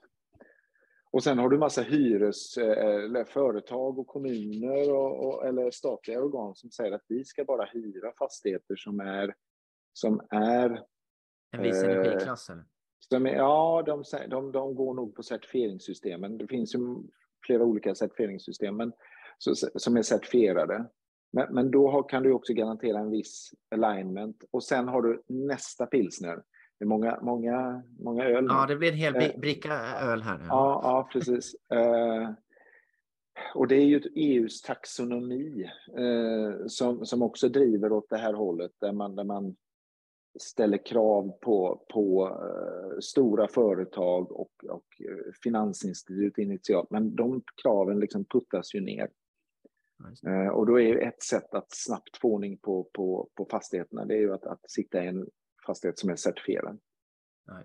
Och 1.11 1.23
sen 1.23 1.39
har 1.39 1.49
du 1.49 1.59
massa 1.59 1.83
hyres, 1.83 2.57
eller 2.57 3.25
företag 3.25 3.99
och 3.99 4.07
kommuner 4.07 4.93
och, 4.93 5.27
och, 5.27 5.47
eller 5.47 5.71
statliga 5.71 6.23
organ 6.23 6.55
som 6.55 6.71
säger 6.71 6.93
att 6.93 7.05
vi 7.09 7.25
ska 7.25 7.45
bara 7.45 7.65
hyra 7.65 8.13
fastigheter 8.19 8.77
som 8.77 9.01
är 9.01 9.35
som 9.93 10.21
är 10.31 10.85
en 11.57 11.63
viss 11.63 11.83
eh, 11.83 11.91
energiklass? 11.91 12.51
Är, 12.51 13.27
ja, 13.27 13.83
de, 13.87 14.05
de, 14.29 14.53
de 14.53 14.75
går 14.75 14.95
nog 14.95 15.15
på 15.15 15.23
certifieringssystemen. 15.23 16.39
Det 16.39 16.47
finns 16.47 16.75
ju 16.75 16.79
flera 17.47 17.65
olika 17.65 17.95
certifieringssystem 17.95 18.77
men, 18.77 18.93
så, 19.39 19.55
som 19.55 19.97
är 19.97 20.03
certifierade. 20.03 20.87
Men, 21.33 21.55
men 21.55 21.71
då 21.71 21.91
har, 21.91 22.09
kan 22.09 22.23
du 22.23 22.33
också 22.33 22.53
garantera 22.53 22.99
en 22.99 23.11
viss 23.11 23.51
alignment. 23.71 24.45
Och 24.51 24.65
sen 24.65 24.89
har 24.89 25.03
du 25.03 25.23
nästa 25.27 25.87
pilsner. 25.87 26.43
Det 26.79 26.85
är 26.85 26.87
många, 26.87 27.19
många, 27.23 27.83
många 27.99 28.25
öl. 28.25 28.47
Ja, 28.49 28.67
det 28.67 28.77
blir 28.77 28.93
en 28.93 28.99
hel 28.99 29.17
eh, 29.17 29.39
bricka 29.39 29.73
öl 30.03 30.23
här. 30.23 30.39
Ja, 30.49 30.81
ja 30.83 31.09
precis. 31.13 31.55
Uh, 31.75 32.31
och 33.55 33.69
det 33.69 33.77
är 33.77 33.85
ju 33.85 34.01
EUs 34.15 34.63
taxonomi 34.63 35.71
uh, 35.99 36.67
som, 36.67 37.07
som 37.07 37.23
också 37.23 37.49
driver 37.49 37.93
åt 37.93 38.11
det 38.11 38.19
här 38.19 38.33
hållet 38.33 38.73
där 38.81 38.93
man, 38.93 39.15
där 39.17 39.25
man 39.25 39.57
ställer 40.41 40.87
krav 40.87 41.39
på, 41.41 41.85
på 41.93 42.39
stora 43.01 43.49
företag 43.49 44.33
och, 44.33 44.53
och 44.69 44.85
finansinstitut 45.43 46.39
initialt, 46.39 46.91
men 46.91 47.15
de 47.15 47.43
kraven 47.63 48.01
liksom 48.01 48.25
puttas 48.25 48.75
ju 48.75 48.81
ner. 48.81 49.11
Och 50.53 50.67
då 50.67 50.81
är 50.81 50.97
ett 50.97 51.23
sätt 51.23 51.55
att 51.55 51.67
snabbt 51.69 52.17
få 52.17 52.29
ordning 52.29 52.59
på, 52.59 52.91
på, 52.93 53.29
på 53.35 53.47
fastigheterna, 53.51 54.05
det 54.05 54.15
är 54.15 54.21
ju 54.21 54.35
att, 54.35 54.47
att 54.47 54.71
sitta 54.71 55.05
i 55.05 55.07
en 55.07 55.27
fastighet 55.69 55.99
som 55.99 56.11
är 56.11 56.17
certifierad. 56.17 56.79
Ja, 57.47 57.63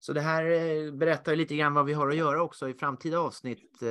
Så 0.00 0.12
det 0.12 0.20
här 0.20 0.90
berättar 0.90 1.36
lite 1.36 1.56
grann 1.56 1.74
vad 1.74 1.86
vi 1.86 1.92
har 1.92 2.08
att 2.08 2.16
göra 2.16 2.42
också 2.42 2.68
i 2.68 2.74
framtida 2.74 3.18
avsnitt. 3.18 3.82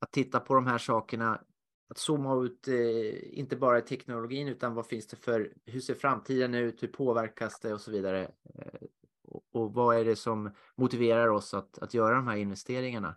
Att 0.00 0.12
titta 0.12 0.40
på 0.40 0.54
de 0.54 0.66
här 0.66 0.78
sakerna 0.78 1.44
att 1.88 1.98
zooma 1.98 2.44
ut, 2.44 2.68
eh, 2.68 3.38
inte 3.38 3.56
bara 3.56 3.80
teknologin, 3.80 4.48
utan 4.48 4.74
vad 4.74 4.86
finns 4.86 5.06
det 5.06 5.16
för, 5.16 5.52
hur 5.64 5.80
ser 5.80 5.94
framtiden 5.94 6.54
ut, 6.54 6.82
hur 6.82 6.88
påverkas 6.88 7.60
det 7.60 7.72
och 7.72 7.80
så 7.80 7.90
vidare. 7.90 8.22
Eh, 8.54 8.86
och, 9.22 9.42
och, 9.52 9.74
vad 9.74 9.96
är 9.96 10.04
det 10.04 10.16
som 10.16 10.50
motiverar 10.76 11.28
oss 11.28 11.54
att, 11.54 11.78
att 11.78 11.94
göra 11.94 12.14
de 12.14 12.26
här 12.28 12.36
investeringarna? 12.36 13.16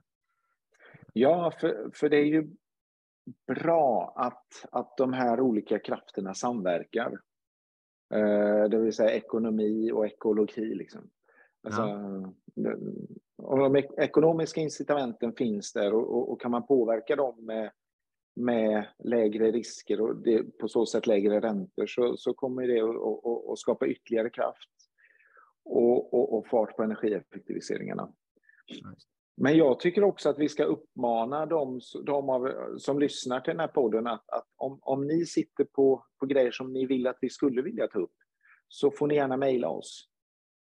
Ja, 1.13 1.53
för, 1.61 1.91
för 1.93 2.09
det 2.09 2.17
är 2.17 2.25
ju 2.25 2.49
bra 3.47 4.13
att, 4.15 4.65
att 4.71 4.97
de 4.97 5.13
här 5.13 5.39
olika 5.39 5.79
krafterna 5.79 6.33
samverkar. 6.33 7.21
Eh, 8.13 8.69
det 8.69 8.77
vill 8.77 8.93
säga 8.93 9.11
ekonomi 9.11 9.91
och 9.91 10.05
ekologi. 10.05 10.75
Liksom. 10.75 11.09
Alltså, 11.63 11.81
ja. 11.81 12.75
och 13.37 13.57
de 13.57 13.75
ekonomiska 13.97 14.61
incitamenten 14.61 15.33
finns 15.33 15.73
där 15.73 15.93
och, 15.93 16.15
och, 16.15 16.31
och, 16.31 16.41
kan 16.41 16.51
man 16.51 16.67
påverka 16.67 17.15
dem 17.15 17.45
med, 17.45 17.71
med 18.35 18.87
lägre 19.03 19.51
risker 19.51 20.01
och 20.01 20.15
det, 20.15 20.57
på 20.57 20.67
så 20.67 20.85
sätt 20.85 21.07
lägre 21.07 21.41
räntor 21.41 21.87
så, 21.87 22.17
så 22.17 22.33
kommer 22.33 22.67
det 22.67 22.81
att 23.51 23.59
skapa 23.59 23.87
ytterligare 23.87 24.29
kraft 24.29 24.69
och, 25.65 26.33
och, 26.37 26.47
fart 26.47 26.75
på 26.75 26.83
energieffektiviseringarna. 26.83 28.13
Men 29.41 29.57
jag 29.57 29.79
tycker 29.79 30.03
också 30.03 30.29
att 30.29 30.39
vi 30.39 30.49
ska 30.49 30.63
uppmana 30.63 31.45
de, 31.45 31.79
de 32.05 32.29
av, 32.29 32.51
som 32.77 32.99
lyssnar 32.99 33.39
till 33.39 33.51
den 33.51 33.59
här 33.59 33.67
podden 33.67 34.07
att, 34.07 34.29
att 34.29 34.47
om, 34.55 34.79
om 34.81 35.07
ni 35.07 35.25
sitter 35.25 35.63
på, 35.63 36.05
på 36.19 36.25
grejer 36.25 36.51
som 36.51 36.73
ni 36.73 36.85
vill 36.85 37.07
att 37.07 37.17
vi 37.21 37.29
skulle 37.29 37.61
vilja 37.61 37.87
ta 37.87 37.99
upp 37.99 38.15
så 38.67 38.91
får 38.91 39.07
ni 39.07 39.15
gärna 39.15 39.37
mejla 39.37 39.69
oss. 39.69 40.09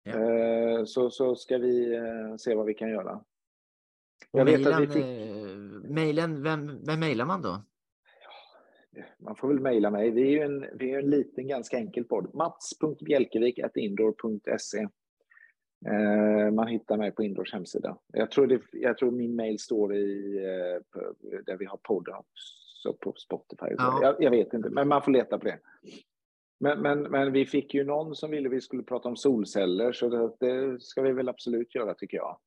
Ja. 0.03 0.13
Eh, 0.13 0.85
så, 0.85 1.11
så 1.11 1.37
ska 1.37 1.59
vi 1.59 1.95
eh, 1.95 2.37
se 2.39 2.55
vad 2.55 2.67
vi 2.67 2.75
kan 2.75 2.91
göra. 2.91 3.25
Jag 4.31 4.45
vet 4.45 4.61
mailen, 4.61 4.75
att 4.75 4.83
vi 4.83 4.87
fick... 4.87 5.05
Eh, 5.05 5.57
mailen, 5.91 6.43
vem, 6.43 6.85
vem 6.85 7.01
mejlar 7.01 7.25
man 7.25 7.43
då? 7.43 7.63
man 9.19 9.37
får 9.37 9.49
väl 9.49 9.61
mejla 9.61 9.91
mig. 9.91 10.11
Vi 10.11 10.23
är 10.23 10.31
ju 10.31 10.41
en, 10.41 10.67
vi 10.79 10.91
är 10.91 10.99
en 10.99 11.11
liten, 11.11 11.49
ganska 11.49 11.77
enkel 11.77 12.05
podd. 12.05 12.35
mats.bjelkevik.indoor.se 12.35 14.89
man 16.53 16.67
hittar 16.67 16.97
mig 16.97 17.13
på 17.13 17.23
Indors 17.23 17.53
hemsida. 17.53 17.99
Jag 18.13 18.31
tror, 18.31 18.47
det, 18.47 18.61
jag 18.73 18.99
tror 18.99 19.11
min 19.11 19.37
mail 19.37 19.59
står 19.59 19.95
i 19.95 20.37
eh, 20.37 21.01
där 21.47 21.57
vi 21.57 21.65
har 21.65 21.77
podden 21.77 22.15
också 22.15 22.93
på 23.01 23.13
Spotify. 23.17 23.75
Ja. 23.79 23.99
Jag, 24.03 24.17
jag, 24.23 24.31
vet 24.31 24.55
inte, 24.55 24.71
men 24.71 24.89
man 24.89 25.03
får 25.03 25.13
leta 25.13 25.39
på 25.39 25.45
det. 25.45 25.59
Men, 26.61 26.83
men, 26.83 27.03
men 27.03 27.33
vi 27.33 27.47
fick 27.47 27.75
ju 27.75 27.85
någon 27.85 28.15
som 28.15 28.31
ville 28.31 28.49
vi 28.49 28.61
skulle 28.61 28.83
prata 28.83 29.09
om 29.09 29.17
solceller, 29.17 29.93
så 29.93 30.09
det, 30.09 30.47
det 30.47 30.81
ska 30.81 31.03
vi 31.03 31.13
väl 31.13 31.29
absolut 31.29 31.75
göra 31.75 31.95
tycker 31.95 32.17
jag. 32.17 32.39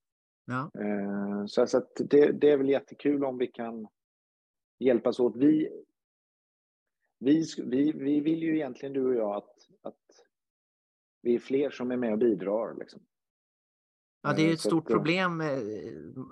Ja. 0.46 0.72
Eh, 0.82 1.46
så, 1.46 1.68
så 1.68 1.82
det, 1.96 2.32
det, 2.32 2.52
är 2.52 2.58
väl 2.58 2.70
jättekul 2.70 3.24
om 3.24 3.38
vi 3.38 3.48
kan 3.48 3.88
hjälpas 4.80 5.20
åt. 5.20 5.36
Vi, 5.36 5.70
vi, 7.20 7.46
vi, 7.64 7.92
vi 7.92 8.20
vill 8.20 8.44
ju 8.44 8.56
egentligen, 8.56 8.94
du 8.94 9.06
och 9.06 9.16
jag, 9.16 9.36
att, 9.36 9.68
att 9.82 10.26
vi 11.22 11.36
är 11.36 11.40
fler 11.40 11.70
som 11.70 11.92
är 11.92 11.98
med 11.98 12.12
och 12.12 12.20
bidrar. 12.20 12.76
Liksom. 12.80 13.02
Ja, 14.24 14.34
det 14.34 14.42
är 14.42 14.48
eh, 14.48 14.54
ett 14.54 14.60
stort 14.60 14.88
problem 14.88 15.42
eh, 15.42 15.58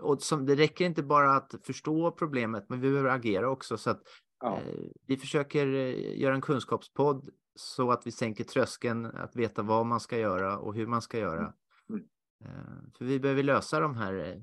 och 0.02 0.22
som, 0.22 0.46
det 0.46 0.56
räcker 0.56 0.86
inte 0.86 1.04
bara 1.04 1.36
att 1.36 1.56
förstå 1.64 2.12
problemet, 2.12 2.70
men 2.70 2.82
vi 2.82 2.90
behöver 2.90 3.10
agera 3.10 3.50
också. 3.50 3.78
Så 3.78 3.90
att, 3.90 4.02
ja. 4.40 4.58
eh, 4.58 4.80
vi 5.08 5.18
försöker 5.18 5.68
eh, 5.68 6.20
göra 6.20 6.36
en 6.36 6.42
kunskapspodd 6.42 7.30
så 7.56 7.92
att 7.92 8.08
vi 8.08 8.12
sänker 8.12 8.44
tröskeln 8.44 9.06
att 9.06 9.36
veta 9.36 9.62
vad 9.62 9.86
man 9.86 10.00
ska 10.00 10.18
göra 10.18 10.58
och 10.58 10.76
hur 10.76 10.88
man 10.88 11.02
ska 11.02 11.18
göra. 11.18 11.54
Mm. 11.90 12.04
Eh, 12.46 12.92
för 12.98 13.06
vi 13.06 13.20
behöver 13.20 13.44
lösa 13.44 13.80
de 13.80 13.96
här, 13.96 14.42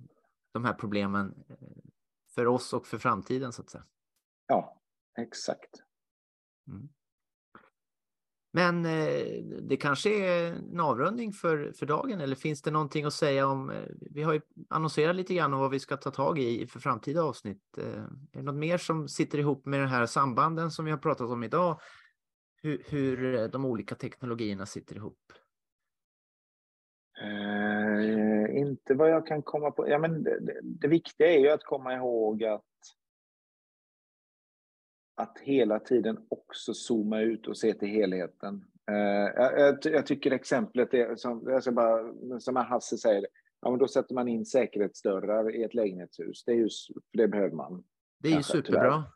de 0.53 0.65
här 0.65 0.75
problemen 0.75 1.35
för 2.35 2.47
oss 2.47 2.73
och 2.73 2.87
för 2.87 2.99
framtiden 2.99 3.53
så 3.53 3.63
att 3.63 3.71
säga. 3.71 3.85
Ja, 4.47 4.83
exakt. 5.19 5.83
Mm. 6.69 6.89
Men 8.51 8.87
eh, 8.87 9.43
det 9.63 9.77
kanske 9.77 10.11
är 10.11 10.53
en 10.53 10.81
avrundning 10.81 11.33
för, 11.33 11.73
för 11.73 11.87
dagen 11.87 12.21
eller 12.21 12.37
finns 12.37 12.63
det 12.63 12.71
någonting 12.71 13.05
att 13.05 13.13
säga 13.13 13.47
om? 13.47 13.71
Eh, 13.71 13.83
vi 14.11 14.23
har 14.23 14.33
ju 14.33 14.41
annonserat 14.69 15.17
lite 15.17 15.35
grann 15.35 15.55
om 15.55 15.61
vad 15.61 15.71
vi 15.71 15.81
ska 15.81 15.97
ta 15.97 16.11
tag 16.11 16.39
i 16.39 16.67
för 16.67 16.81
framtida 16.81 17.23
avsnitt. 17.23 17.79
Eh, 17.79 18.03
är 18.03 18.09
det 18.33 18.43
något 18.43 18.55
mer 18.55 18.79
som 18.79 19.09
sitter 19.09 19.39
ihop 19.39 19.67
med 19.67 19.81
de 19.81 19.87
här 19.87 20.07
sambanden 20.07 20.71
som 20.71 20.85
vi 20.85 20.91
har 20.91 20.99
pratat 20.99 21.31
om 21.31 21.45
idag? 21.45 21.81
Hur, 22.63 22.83
hur 22.89 23.49
de 23.49 23.65
olika 23.65 23.95
teknologierna 23.95 24.67
sitter 24.67 24.97
ihop? 24.97 25.19
Eh, 27.23 28.59
inte 28.59 28.95
vad 28.95 29.11
jag 29.11 29.27
kan 29.27 29.43
komma 29.43 29.71
på. 29.71 29.89
Ja, 29.89 29.99
men 29.99 30.23
det, 30.23 30.41
det, 30.41 30.61
det 30.63 30.89
viktiga 30.89 31.33
är 31.35 31.39
ju 31.39 31.49
att 31.49 31.65
komma 31.65 31.95
ihåg 31.95 32.45
att 32.45 32.65
att 35.19 35.39
hela 35.39 35.79
tiden 35.79 36.19
också 36.29 36.75
zooma 36.75 37.21
ut 37.21 37.47
och 37.47 37.57
se 37.57 37.75
till 37.75 37.89
helheten. 37.89 38.65
Uh, 38.91 38.97
jag, 39.37 39.79
jag, 39.83 40.07
tycker 40.07 40.31
exemplet 40.31 40.95
är 40.95 41.17
som, 41.17 41.43
jag 41.47 41.63
ska 41.63 41.73
bara, 41.73 42.41
som 42.41 42.57
Hasse 42.57 42.99
säger, 42.99 43.27
ja, 43.61 43.71
men 43.71 43.79
då 43.79 43.89
sätter 43.89 44.15
man 44.15 44.29
in 44.29 44.47
säkerhetsdörrar 44.47 45.57
i 45.57 45.63
ett 45.63 45.75
lägenhetshus. 45.75 46.45
Det, 46.45 46.53
är 46.53 46.57
ju, 46.57 46.69
det 47.13 47.29
behöver 47.29 47.57
man. 47.57 47.85
Det 48.19 48.29
är 48.29 48.37
ju 48.37 48.43
superbra. 48.43 49.05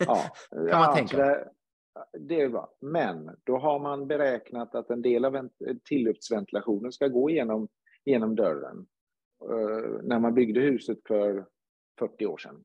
Ja, 0.00 0.22
kan 0.50 0.66
ja, 0.66 0.78
man 0.78 0.94
tänka. 0.94 1.16
Det, 1.16 1.48
det 2.18 2.40
är 2.40 2.48
bra. 2.48 2.74
Men 2.80 3.30
då 3.44 3.58
har 3.58 3.78
man 3.78 4.06
beräknat 4.06 4.74
att 4.74 4.90
en 4.90 5.02
del 5.02 5.24
av 5.24 5.48
tilluftsventilationen 5.84 6.92
ska 6.92 7.08
gå 7.08 7.30
igenom, 7.30 7.68
genom 8.04 8.36
dörren. 8.36 8.86
Uh, 9.50 10.02
när 10.02 10.18
man 10.18 10.34
byggde 10.34 10.60
huset 10.60 10.98
för 11.08 11.46
40 11.98 12.26
år 12.26 12.38
sedan. 12.38 12.64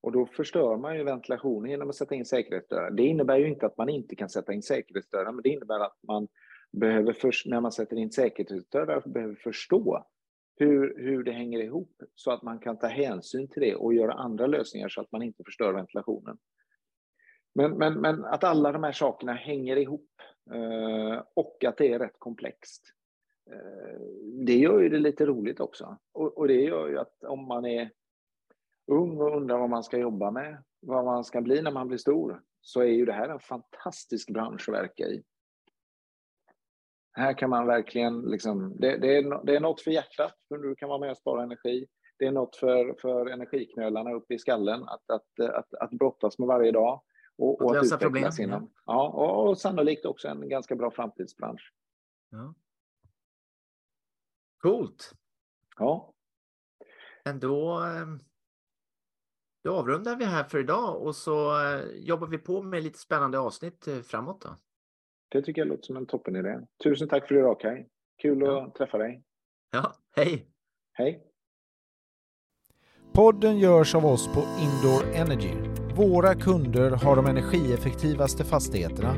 Och 0.00 0.12
då 0.12 0.26
förstör 0.26 0.76
man 0.76 0.96
ju 0.96 1.04
ventilationen 1.04 1.70
genom 1.70 1.88
att 1.88 1.96
sätta 1.96 2.14
in 2.14 2.24
säkerhetsdörrar. 2.24 2.90
Det 2.90 3.02
innebär 3.02 3.36
ju 3.36 3.48
inte 3.48 3.66
att 3.66 3.76
man 3.76 3.88
inte 3.88 4.16
kan 4.16 4.28
sätta 4.28 4.52
in 4.52 4.62
säkerhetsdörrar, 4.62 5.32
men 5.32 5.42
det 5.42 5.48
innebär 5.48 5.80
att 5.80 5.98
man 6.08 6.28
behöver 6.72 7.12
först, 7.12 7.46
när 7.46 7.60
man 7.60 7.72
sätter 7.72 7.96
in 7.96 8.12
säkerhetsdörrar, 8.12 9.02
behöver 9.06 9.34
förstå 9.34 10.06
hur, 10.56 10.98
hur 10.98 11.24
det 11.24 11.32
hänger 11.32 11.58
ihop 11.58 12.02
så 12.14 12.30
att 12.30 12.42
man 12.42 12.58
kan 12.58 12.78
ta 12.78 12.86
hänsyn 12.86 13.48
till 13.48 13.62
det 13.62 13.74
och 13.74 13.94
göra 13.94 14.12
andra 14.12 14.46
lösningar 14.46 14.88
så 14.88 15.00
att 15.00 15.12
man 15.12 15.22
inte 15.22 15.44
förstör 15.44 15.72
ventilationen. 15.72 16.38
Men, 17.54 17.78
men, 17.78 18.00
men 18.00 18.24
att 18.24 18.44
alla 18.44 18.72
de 18.72 18.82
här 18.82 18.92
sakerna 18.92 19.32
hänger 19.32 19.76
ihop 19.76 20.10
eh, 20.54 21.22
och 21.34 21.64
att 21.64 21.76
det 21.76 21.92
är 21.92 21.98
rätt 21.98 22.18
komplext. 22.18 22.92
Eh, 23.50 24.00
det 24.46 24.56
gör 24.56 24.80
ju 24.80 24.88
det 24.88 24.98
lite 24.98 25.26
roligt 25.26 25.60
också. 25.60 25.98
Och, 26.12 26.38
och 26.38 26.48
det 26.48 26.62
gör 26.62 26.88
ju 26.88 26.98
att 26.98 27.24
om 27.24 27.44
man 27.48 27.64
är 27.64 27.90
ung 28.88 29.20
och 29.20 29.36
undrar 29.36 29.58
vad 29.58 29.70
man 29.70 29.84
ska 29.84 29.98
jobba 29.98 30.30
med, 30.30 30.62
vad 30.80 31.04
man 31.04 31.24
ska 31.24 31.40
bli 31.40 31.62
när 31.62 31.70
man 31.70 31.88
blir 31.88 31.98
stor, 31.98 32.42
så 32.60 32.80
är 32.80 32.86
ju 32.86 33.04
det 33.04 33.12
här 33.12 33.28
en 33.28 33.40
fantastisk 33.40 34.30
bransch 34.30 34.68
att 34.68 34.74
verka 34.74 35.04
i. 35.04 35.22
Här 37.12 37.38
kan 37.38 37.50
man 37.50 37.66
verkligen, 37.66 38.20
liksom, 38.20 38.76
det, 38.80 38.96
det, 38.96 39.16
är, 39.16 39.44
det 39.44 39.56
är 39.56 39.60
något 39.60 39.80
för 39.80 39.90
hjärtat, 39.90 40.34
för 40.48 40.58
du 40.58 40.74
kan 40.74 40.88
vara 40.88 40.98
med 40.98 41.10
och 41.10 41.16
spara 41.16 41.42
energi. 41.42 41.86
Det 42.18 42.26
är 42.26 42.32
något 42.32 42.56
för, 42.56 42.94
för 43.00 43.26
energiknölarna 43.26 44.12
uppe 44.12 44.34
i 44.34 44.38
skallen 44.38 44.82
att, 44.82 45.10
att, 45.10 45.40
att, 45.40 45.74
att 45.74 45.90
brottas 45.90 46.38
med 46.38 46.48
varje 46.48 46.72
dag. 46.72 47.02
Och, 47.36 47.62
och 47.62 47.70
att, 47.70 47.82
lösa 47.82 47.98
problem. 47.98 48.30
Inom, 48.40 48.70
ja, 48.86 49.08
och, 49.08 49.48
och 49.48 49.58
sannolikt 49.58 50.06
också 50.06 50.28
en 50.28 50.48
ganska 50.48 50.76
bra 50.76 50.90
framtidsbransch. 50.90 51.72
Ja. 52.30 52.54
Coolt. 54.58 55.12
Ja. 55.78 56.14
Men 57.24 57.40
då 57.40 57.80
ehm, 57.80 58.20
då 59.64 59.74
avrundar 59.74 60.16
vi 60.16 60.24
här 60.24 60.44
för 60.44 60.58
idag 60.58 61.02
och 61.02 61.16
så 61.16 61.64
eh, 61.64 61.80
jobbar 61.94 62.26
vi 62.26 62.38
på 62.38 62.62
med 62.62 62.82
lite 62.82 62.98
spännande 62.98 63.38
avsnitt 63.38 63.88
eh, 63.88 64.00
framåt. 64.00 64.40
Då. 64.40 64.56
Det 65.28 65.42
tycker 65.42 65.60
jag 65.60 65.68
låter 65.68 65.82
som 65.82 65.96
en 65.96 66.06
toppenidé. 66.06 66.58
Tusen 66.84 67.08
tack 67.08 67.28
för 67.28 67.34
idag 67.34 67.60
Kaj. 67.60 67.88
Kul 68.22 68.40
ja. 68.40 68.66
att 68.66 68.74
träffa 68.74 68.98
dig. 68.98 69.22
Ja, 69.72 69.94
hej. 70.16 70.46
Hej. 70.92 71.24
Podden 73.12 73.58
görs 73.58 73.94
av 73.94 74.06
oss 74.06 74.28
på 74.34 74.40
Indoor 74.40 75.14
Energy. 75.14 75.54
Våra 75.96 76.34
kunder 76.34 76.90
har 76.90 77.16
de 77.16 77.26
energieffektivaste 77.26 78.44
fastigheterna 78.44 79.14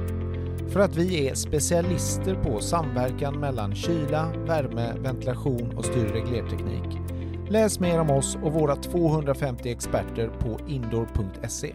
för 0.73 0.81
att 0.81 0.97
vi 0.97 1.29
är 1.29 1.35
specialister 1.35 2.35
på 2.35 2.61
samverkan 2.61 3.41
mellan 3.41 3.75
kyla, 3.75 4.33
värme, 4.47 4.95
ventilation 4.99 5.75
och 5.77 5.85
styrreglerteknik. 5.85 7.00
Läs 7.53 7.81
mer 7.81 8.01
om 8.01 8.11
oss 8.11 8.39
och 8.43 8.53
våra 8.53 8.77
250 8.77 9.71
experter 9.71 10.29
på 10.29 10.59
indoor.se. 10.69 11.75